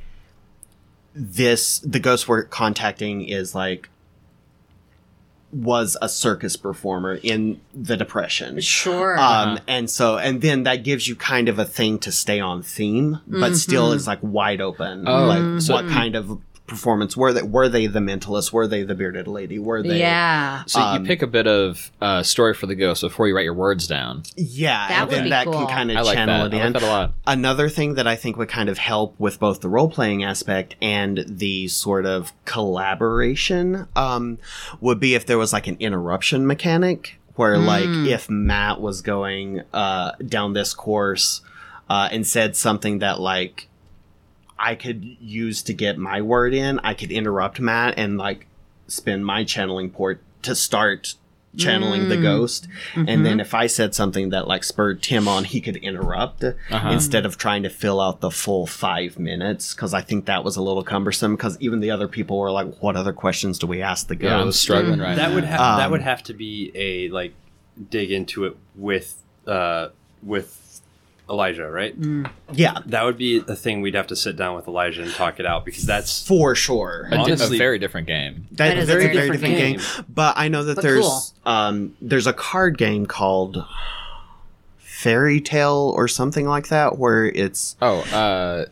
[1.13, 3.89] this, the ghost we're contacting is like,
[5.53, 9.19] was a circus performer in the depression Sure.
[9.19, 12.61] um and so and then that gives you kind of a thing to stay on
[12.63, 16.39] theme but still is like wide open Oh, like so- what kind of
[16.71, 20.63] performance were they were they the mentalist were they the bearded lady were they yeah.
[20.65, 23.45] So Um, you pick a bit of uh, story for the ghost before you write
[23.45, 24.23] your words down.
[24.37, 25.53] yeah That and would then be that cool.
[25.53, 26.55] can kind I of like channel that.
[26.55, 27.13] it I in like that a lot.
[27.27, 30.75] another thing that I think would kind of help with both the role playing aspect
[30.81, 34.37] and the sort of collaboration um,
[34.79, 39.61] would be if there was like an interruption mechanic where, like, if Matt was going
[39.73, 41.41] uh, down this course
[41.89, 43.67] uh, and said something that, like,
[44.61, 48.45] I could use to get my word in, I could interrupt Matt and, like,
[48.87, 51.15] spin my channeling port to start
[51.57, 52.65] channeling the ghost.
[52.95, 56.89] And then if i said something that like spurred tim on he could interrupt Uh-huh.
[56.89, 60.55] instead of trying to fill out the full five minutes because i think that was
[60.55, 63.81] a little cumbersome because even the other people were like what other questions do we
[63.81, 64.61] ask the Yeah, I'm ghost?
[64.61, 65.35] struggling right that now.
[65.35, 67.33] would have that Um, would have to be a like
[67.89, 69.89] dig into it with uh
[70.23, 70.60] with
[71.29, 71.95] Elijah, right?
[72.51, 75.39] yeah That would be the thing we'd have to sit down with Elijah and talk
[75.39, 78.47] it out because that's for sure a, di- a very different game.
[78.51, 80.05] That That is is a a very, very very different different game.
[80.13, 81.21] But I know that But there's cool.
[81.45, 83.63] um there's a card game called
[84.77, 88.65] Fairy Tale or something like that where it's Oh, uh,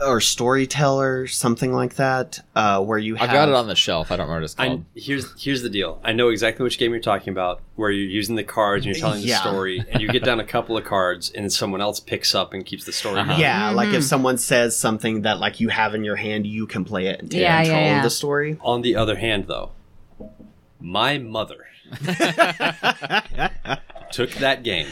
[0.00, 4.12] or Storyteller something like that uh where you have I've got it on the shelf.
[4.12, 4.84] I don't remember what it's I, called.
[4.94, 6.00] here's here's the deal.
[6.04, 9.00] I know exactly which game you're talking about, where you're using the cards and you're
[9.00, 9.42] telling Yeah.
[9.42, 12.52] the story, and you get down a couple of cards, and someone else picks up
[12.54, 13.18] and keeps the story.
[13.20, 13.36] Uh-huh.
[13.38, 13.96] Yeah, like Mm-hmm.
[13.96, 17.20] if someone says something that like you have in your hand, you can play it
[17.20, 17.96] and take Yeah, yeah, control yeah.
[17.98, 18.56] of the story.
[18.60, 19.70] On the other hand, though,
[20.80, 21.66] my mother
[24.12, 24.86] took that game.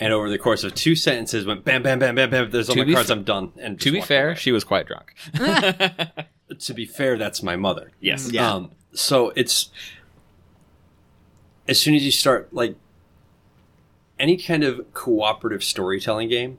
[0.00, 2.50] And over the course of two sentences, went bam, bam, bam, bam, bam.
[2.50, 3.08] There's all To my cards.
[3.08, 3.52] fa- I'm done.
[3.58, 4.36] And to be fair, away.
[4.36, 5.14] she was quite drunk.
[6.58, 7.92] to be fair, that's my mother.
[8.00, 8.30] yes.
[8.30, 8.52] Yeah.
[8.52, 9.70] Um, so it's
[11.66, 12.74] as soon as you start like
[14.18, 16.58] any kind of cooperative storytelling game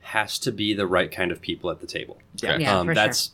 [0.00, 2.18] has to be the right kind of people at the table.
[2.36, 2.56] Yeah.
[2.56, 3.30] Yeah, um, for that's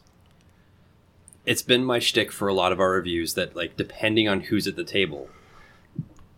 [1.44, 4.66] it's been my shtick for a lot of our reviews that like depending on who's
[4.66, 5.28] at the table,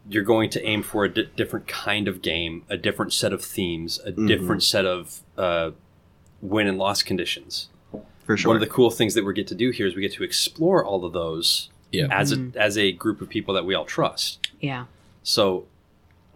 [0.09, 3.45] you're going to aim for a di- different kind of game, a different set of
[3.45, 5.71] themes, a different set of uh,
[6.41, 7.69] win and loss conditions.
[8.25, 8.49] For sure.
[8.51, 10.23] One of the cool things that we get to do here is we get to
[10.25, 12.09] explore all of those Yeah.
[12.11, 12.59] as Mm-hmm.
[12.59, 14.39] a as a group of people that we all trust.
[14.61, 14.85] Yeah.
[15.23, 15.67] So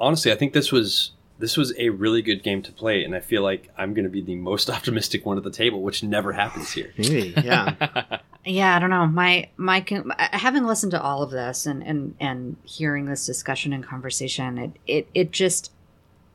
[0.00, 3.20] honestly, I think this was this was a really good game to play, and I
[3.20, 6.32] feel like I'm going to be the most optimistic one at the table, which never
[6.32, 6.92] happens here.
[6.96, 8.18] Maybe, yeah.
[8.44, 9.06] Yeah, I don't know.
[9.06, 13.24] My my con- uh, having listened to all of this and and and hearing this
[13.24, 15.70] discussion and conversation, it it it just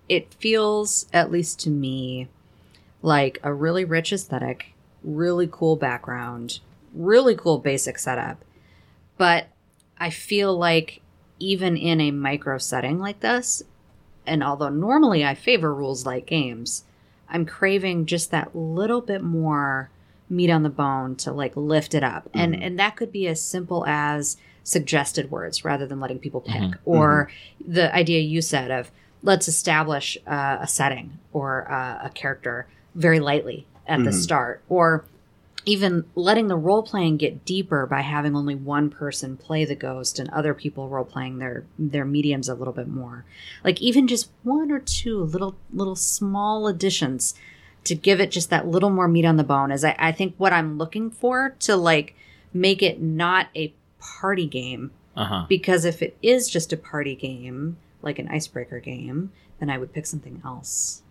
[0.07, 2.29] it feels at least to me
[3.01, 6.59] like a really rich aesthetic, really cool background,
[6.93, 8.43] really cool basic setup.
[9.17, 9.47] But
[9.99, 11.01] I feel like
[11.39, 13.63] even in a micro setting like this,
[14.25, 16.85] and although normally I favor rules like games,
[17.29, 19.89] I'm craving just that little bit more
[20.29, 22.29] meat on the bone to like lift it up.
[22.33, 26.61] And and that could be as simple as suggested words rather than letting people pick.
[26.85, 27.31] Or
[27.65, 28.91] the idea you said of
[29.23, 34.61] let's establish uh, a setting or uh, a character very lightly at the start.
[34.69, 35.05] Or
[35.65, 40.17] even letting the role playing get deeper by having only one person play the ghost
[40.17, 43.25] and other people role playing their their mediums a little bit more.
[43.63, 47.33] Like even just one or two little little small additions
[47.87, 50.35] to give it just that little more meat on the bone is I, I think
[50.37, 52.15] what i'm looking for to like
[52.53, 55.45] make it not a party game Uh huh.
[55.49, 59.91] because if it is just a party game like an icebreaker game then i would
[59.93, 61.01] pick something else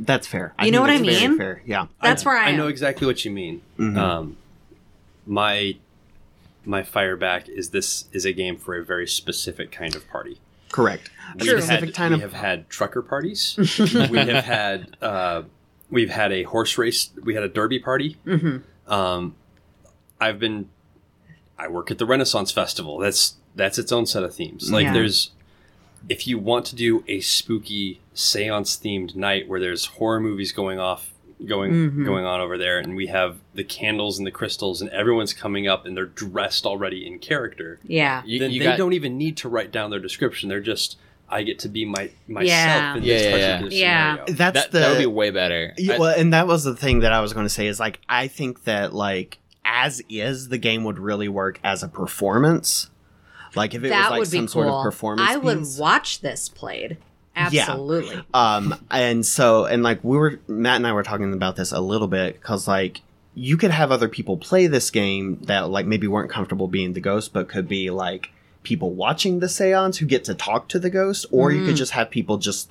[0.00, 0.54] That's fair.
[0.62, 1.36] You know what I mean?
[1.36, 1.60] Fair.
[1.66, 1.86] Yeah.
[2.00, 3.62] that's where i, I am know exactly what you mean.
[3.78, 3.96] Mhm.
[3.98, 4.36] Um,
[5.26, 5.76] my
[6.64, 10.38] my fireback is this is a game for a very specific kind of party.
[10.70, 11.10] Correct.
[11.34, 13.56] A We've specific had, kind we of have had trucker parties.
[14.10, 15.42] we have had uh,
[15.90, 17.10] we've had a horse race.
[17.22, 18.16] We had a derby party.
[18.26, 18.92] Mm-hmm.
[18.92, 19.34] Um,
[20.20, 20.68] I've been.
[21.58, 22.98] I work at the Renaissance Festival.
[22.98, 24.70] That's that's its own set of themes.
[24.70, 24.92] Like Yeah.
[24.92, 25.32] there's,
[26.08, 30.78] if you want to do a spooky seance themed night where there's horror movies going
[30.78, 31.12] off,
[31.44, 32.04] going Mhm.
[32.04, 35.66] going on over there, and we have the candles and the crystals, and everyone's coming
[35.66, 37.80] up and they're dressed already in character.
[37.84, 40.48] yeah You, then you they got, don't even need to write down their description.
[40.48, 40.96] They're just
[41.30, 42.94] I get to be my myself Yeah.
[42.96, 43.56] in this yeah, yeah.
[43.58, 44.12] particular Yeah.
[44.14, 44.34] scenario.
[44.34, 45.74] that's that, the that would be way better.
[45.76, 47.78] Yeah, I- well, and that was the thing that I was going to say is
[47.78, 52.88] like I think that like as is the game would really work as a performance.
[53.54, 55.30] Like if it that was like would be some cool sort of performance.
[55.30, 55.78] i would piece.
[55.78, 56.98] watch this played
[57.36, 61.72] absolutely Um, and so, and like we were, Matt and I were talking about this
[61.72, 63.00] a little bit because like
[63.34, 67.00] you could have other people play this game that like maybe weren't comfortable being the
[67.00, 68.30] ghost, but could be like
[68.68, 71.78] people watching the seance who get to talk to the ghost, or you could Mm.
[71.84, 72.70] just have people just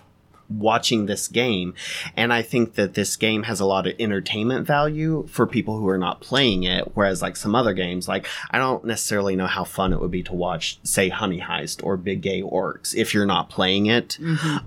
[0.50, 1.74] watching this game.
[2.16, 5.90] And I think that this game has a lot of entertainment value for people who
[5.90, 6.84] are not playing it.
[6.94, 10.24] Whereas like some other games, like I don't necessarily know how fun it would be
[10.24, 14.18] to watch, say, Honey Heist or Big Gay Orcs if you're not playing it.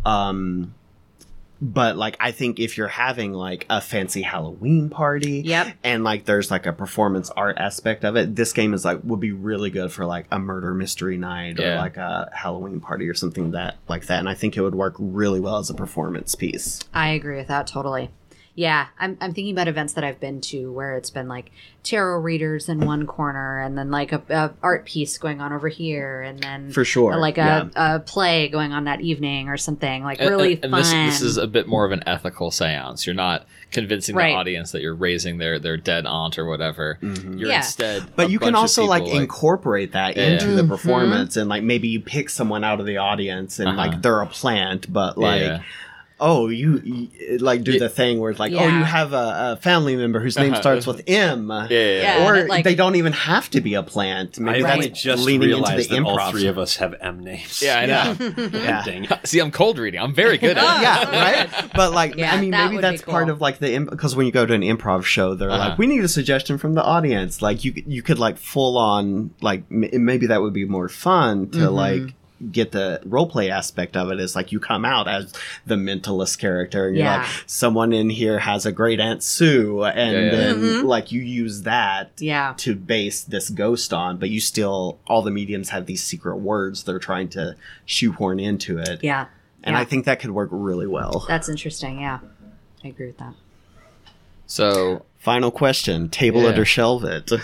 [0.05, 0.75] Um,
[1.61, 5.77] but like I think if you're having like a fancy Halloween party, Yep.
[5.85, 9.21] and like there's like a performance art aspect of it, this game is like would
[9.21, 13.15] be really good for like a murder mystery night or like a Halloween party or
[13.15, 14.19] something that like that.
[14.21, 16.81] And I think it would work really well as a performance piece.
[16.95, 18.11] I agree with that totally.
[18.57, 21.53] Yeah, I'm, I'm thinking about events that I've been to where it's been like
[21.85, 25.69] tarot readers in one corner and then like a, a art piece going on over
[25.69, 27.95] here and then For sure, like a, yeah.
[27.95, 30.81] a play going on that evening or something like really and, and fun.
[30.83, 33.07] this, this is a bit more of an ethical seance.
[33.07, 34.31] You're not convincing Right.
[34.33, 36.99] the audience that you're raising their their dead aunt or whatever.
[37.01, 37.59] You're Yeah.
[37.59, 38.05] instead.
[38.17, 40.25] But a you can bunch of also like people, incorporate that Yeah.
[40.25, 40.69] into the Mhm.
[40.69, 43.79] performance and like maybe you pick someone out of the audience and Uh-huh.
[43.79, 45.63] like they're a plant, but like Yeah.
[46.21, 47.79] Oh you, you like do Yeah.
[47.81, 50.61] the thing where it's like oh you have a, a family member whose name Uh-huh.
[50.61, 51.49] starts with M.
[51.51, 52.19] yeah, yeah, yeah.
[52.19, 52.27] Yeah.
[52.29, 54.39] or like- they don't even have to be a plant.
[54.39, 56.95] Maybe I've that's only just leaning into realized the that all three of us have
[57.01, 57.63] M names.
[57.63, 58.17] Yeah, I know.
[58.21, 58.85] yeah, yeah.
[58.85, 59.09] Dang.
[59.25, 60.01] See, I'm cold reading.
[60.01, 60.83] I'm very good at it.
[60.83, 61.71] yeah, right.
[61.75, 63.35] But like, Yeah, I mean, that maybe would be that's part cool.
[63.35, 65.71] of like the because when you go to an improv show, they're Uh-huh.
[65.71, 69.31] like, "We need a suggestion from the audience." Like, you you could like full on
[69.41, 71.73] like m- maybe that would be more fun to Mhm.
[71.73, 72.15] like
[72.51, 75.33] get the role play aspect of it is like you come out as
[75.67, 77.19] the mentalist character and you're Yeah.
[77.19, 80.31] like someone in here has a great aunt sue and Yeah, yeah.
[80.31, 80.85] then Mhm.
[80.85, 82.55] like you use that yeah.
[82.59, 86.85] to base this ghost on but you still all the mediums have these secret words
[86.85, 89.27] they're trying to shoehorn into it Yeah.
[89.63, 89.81] and Yeah.
[89.81, 92.01] i think that could work really well That's interesting.
[92.01, 92.21] Yeah.
[92.83, 93.35] I agree with that.
[94.47, 96.63] So, Final question: table it Yeah.
[96.63, 97.31] or shelve it?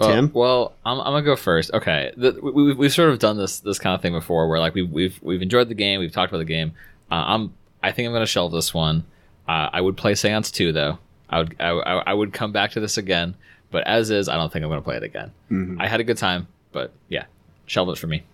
[0.00, 0.30] well, Tim?
[0.32, 1.72] well I'm, I'm gonna go first.
[1.72, 4.58] Okay, the, we, we, we've sort of done this this kind of thing before, where
[4.58, 6.72] like we've we've we've enjoyed the game, we've talked about the game.
[7.10, 9.04] Uh, I'm I think I'm gonna shelve this one.
[9.48, 10.98] Uh, I would play Séance 2 though.
[11.28, 13.34] I would I, I, I would come back to this again,
[13.70, 15.32] but as is, I don't think I'm gonna play it again.
[15.50, 15.76] Mhm.
[15.80, 17.24] I had a good time, but yeah,
[17.66, 18.24] shelve it for me.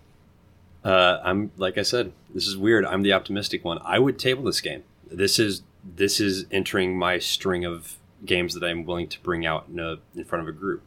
[0.84, 2.84] Uh, I'm like I said, this is weird.
[2.86, 3.78] I'm the optimistic one.
[3.84, 4.84] I would table this game.
[5.10, 9.66] This is this is entering my string of games that I'm willing to bring out
[9.72, 10.82] in, a, in front of a group.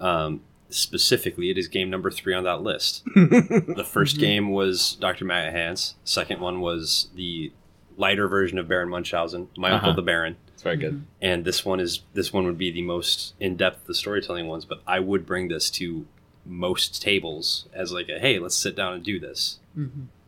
[0.00, 3.04] Um, specifically, it is game number three on that list.
[3.14, 5.24] the 1st game was Dr.
[5.24, 5.94] Matt Hans.
[6.04, 7.52] Second one was the
[7.96, 9.76] lighter version of Baron Munchausen, My Uh-huh.
[9.76, 10.36] Uncle the Baron.
[10.54, 11.04] It's very good.
[11.22, 14.64] And this one is this one would be the most in depth the storytelling ones.
[14.64, 16.06] But I would bring this to
[16.44, 19.58] most tables as like a hey, let's sit down and do this.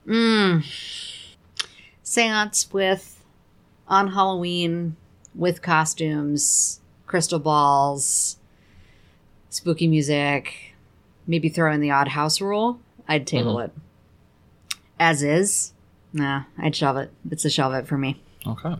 [0.06, 0.64] Mm.
[2.04, 3.24] Séance with
[3.88, 4.96] on Halloween
[5.34, 8.36] with costumes, crystal balls,
[9.50, 10.74] spooky music,
[11.26, 12.80] maybe throw in the odd house rule.
[13.08, 13.64] I'd table Mhm.
[13.66, 13.72] it.
[14.98, 15.72] As is,
[16.12, 17.10] nah, I'd shelve it.
[17.30, 18.20] It's a shelve it for me.
[18.46, 18.74] Okay.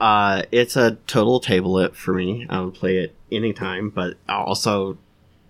[0.00, 2.46] Uh, it's a total table it for me.
[2.48, 4.96] I would play it anytime, but also,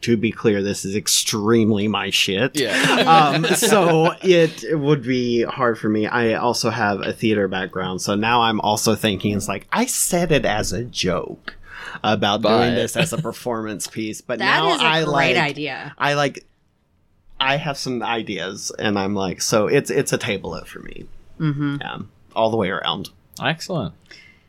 [0.03, 2.59] to be clear, this is extremely my shit.
[2.59, 2.73] Yeah.
[3.35, 6.07] um, so it, it would be hard for me.
[6.07, 10.33] I also have a theater background, so now I'm also thinking it's like I said
[10.33, 11.56] it as a joke
[12.05, 15.13] about But- doing this as a performance piece, but That now is a I great
[15.13, 15.95] like idea.
[15.99, 16.45] I like
[17.39, 21.07] I have some ideas, and I'm like, so it's it's a table it for me,
[21.39, 21.77] Mm-hmm.
[21.81, 21.99] yeah,
[22.35, 23.11] all the way around.
[23.43, 23.95] Excellent.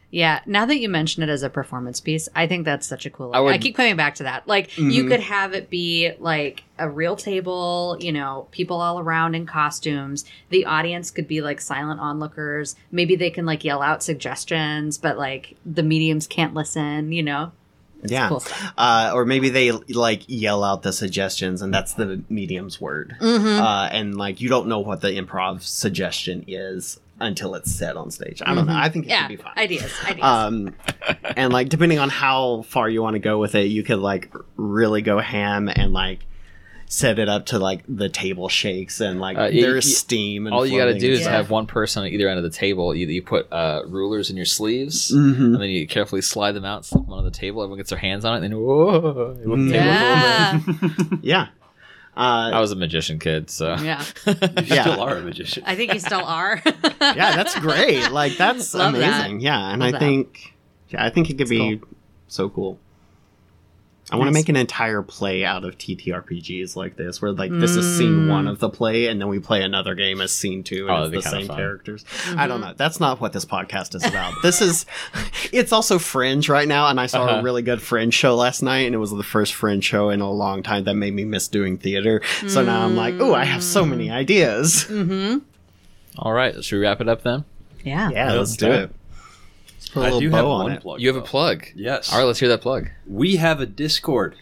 [0.09, 3.09] Yeah, now that you mention it as a performance piece, I think that's such a
[3.09, 3.31] cool.
[3.33, 4.47] I I, would- I keep coming back to that.
[4.47, 5.07] Like you Mhm.
[5.09, 10.23] could have it be like a real table, you know, people all around in costumes.
[10.49, 12.77] The audience could be like silent onlookers.
[12.89, 17.11] Maybe they can like yell out suggestions, but like the mediums can't listen.
[17.11, 17.51] You know,
[18.03, 18.29] Yeah.
[18.29, 18.43] cool.
[18.77, 23.17] Uh, or maybe they like yell out the suggestions, and that's the medium's word.
[23.19, 23.61] Mm-hmm.
[23.61, 28.11] Uh, and like you don't know what the improv suggestion is until it's said on
[28.11, 28.41] stage.
[28.45, 28.75] I don't know.
[28.75, 29.53] I think it yeah, should be fine.
[29.57, 30.23] ideas, ideas.
[30.25, 30.75] Um,
[31.35, 34.31] and like depending on how far you want to go with it, you could like
[34.55, 36.25] really go ham and like
[36.89, 40.47] set it up to like the table shakes and like Uh, y- there's y- steam.
[40.47, 41.31] And All you got to do is Yeah.
[41.31, 42.95] have one person on either end of the table.
[42.95, 46.63] You, you put uh, rulers in your sleeves, hmm and then you carefully slide them
[46.63, 47.61] out, slip them onto the table.
[47.61, 49.71] Everyone gets their hands on it, and then whoa, the Mm.
[49.71, 51.47] table- yeah, Yeah.
[52.17, 54.03] Uh, I was a magician kid, so yeah.
[54.25, 54.33] You
[54.65, 54.81] Yeah.
[54.81, 55.63] still are a magician.
[55.65, 56.61] I think you still are.
[56.65, 58.11] yeah, that's great.
[58.11, 59.03] Like that's Love that.
[59.21, 59.39] amazing.
[59.41, 59.99] Yeah, and Love I that.
[59.99, 60.53] think
[60.89, 61.79] yeah, I think it could It's be
[62.27, 62.79] so cool.
[64.09, 67.71] I want to make an entire play out of TTRPGs like this, where like this
[67.75, 68.29] is scene Mm.
[68.29, 71.11] one of the play, and then we play another game as scene two, and that'd
[71.11, 71.57] be it's the kinda same fun.
[71.57, 72.05] characters.
[72.07, 72.47] I Mm-hmm.
[72.47, 72.73] don't know.
[72.77, 74.33] That's not what this podcast is about.
[74.43, 74.85] this is,
[75.51, 77.39] it's also Fringe right now, and I saw Uh-huh.
[77.39, 80.21] a really good Fringe show last night, and it was the first Fringe show in
[80.21, 82.21] a long time that made me miss doing theater.
[82.47, 84.85] So now I'm like, oh, I have so many ideas.
[84.89, 85.39] mm-hmm.
[86.17, 86.63] all right.
[86.63, 87.43] Should we wrap it up then?
[87.83, 88.09] Yeah.
[88.09, 88.83] Yeah, let's do Okay.
[88.83, 88.91] it.
[89.99, 90.81] Let's put a I do have on one it.
[90.81, 91.01] plug.
[91.01, 91.65] You have a plug.
[91.75, 92.11] Yes.
[92.11, 92.89] All right, let's hear that plug.
[93.05, 94.35] We have a Discord.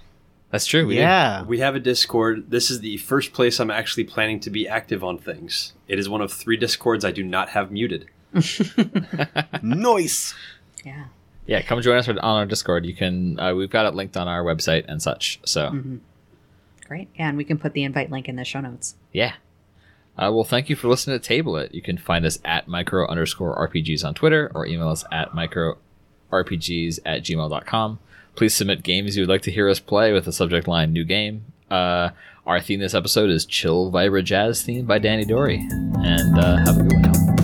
[0.52, 0.86] That's true.
[0.88, 1.00] We do.
[1.02, 1.44] yeah.
[1.44, 2.50] We have a Discord.
[2.52, 5.74] This is the first place I'm actually planning to be active on things.
[5.88, 8.08] It is one of three Discords I do not have muted.
[9.62, 10.36] Noise.
[10.84, 11.06] Yeah.
[11.48, 12.86] Yeah, come join us on our Discord.
[12.86, 13.40] You can.
[13.40, 15.40] Uh, we've got it linked on our website and such.
[15.46, 15.98] So Mm-hmm.
[16.88, 17.08] Great.
[17.16, 18.96] Yeah, and we can put the invite link in the show notes.
[19.12, 19.34] yeah.
[20.18, 21.74] Uh, well, thank you for listening to Table It.
[21.74, 25.78] You can find us at micro underscore RPGs on Twitter or email us at micro
[26.32, 28.00] RPGs at gmail.com.
[28.36, 31.04] Please submit games you would like to hear us play with the subject line new
[31.04, 31.46] game.
[31.70, 32.10] Uh,
[32.46, 35.60] our theme this episode is Chill Vibra Jazz theme by Danydory.
[36.06, 37.35] And uh, have a good one.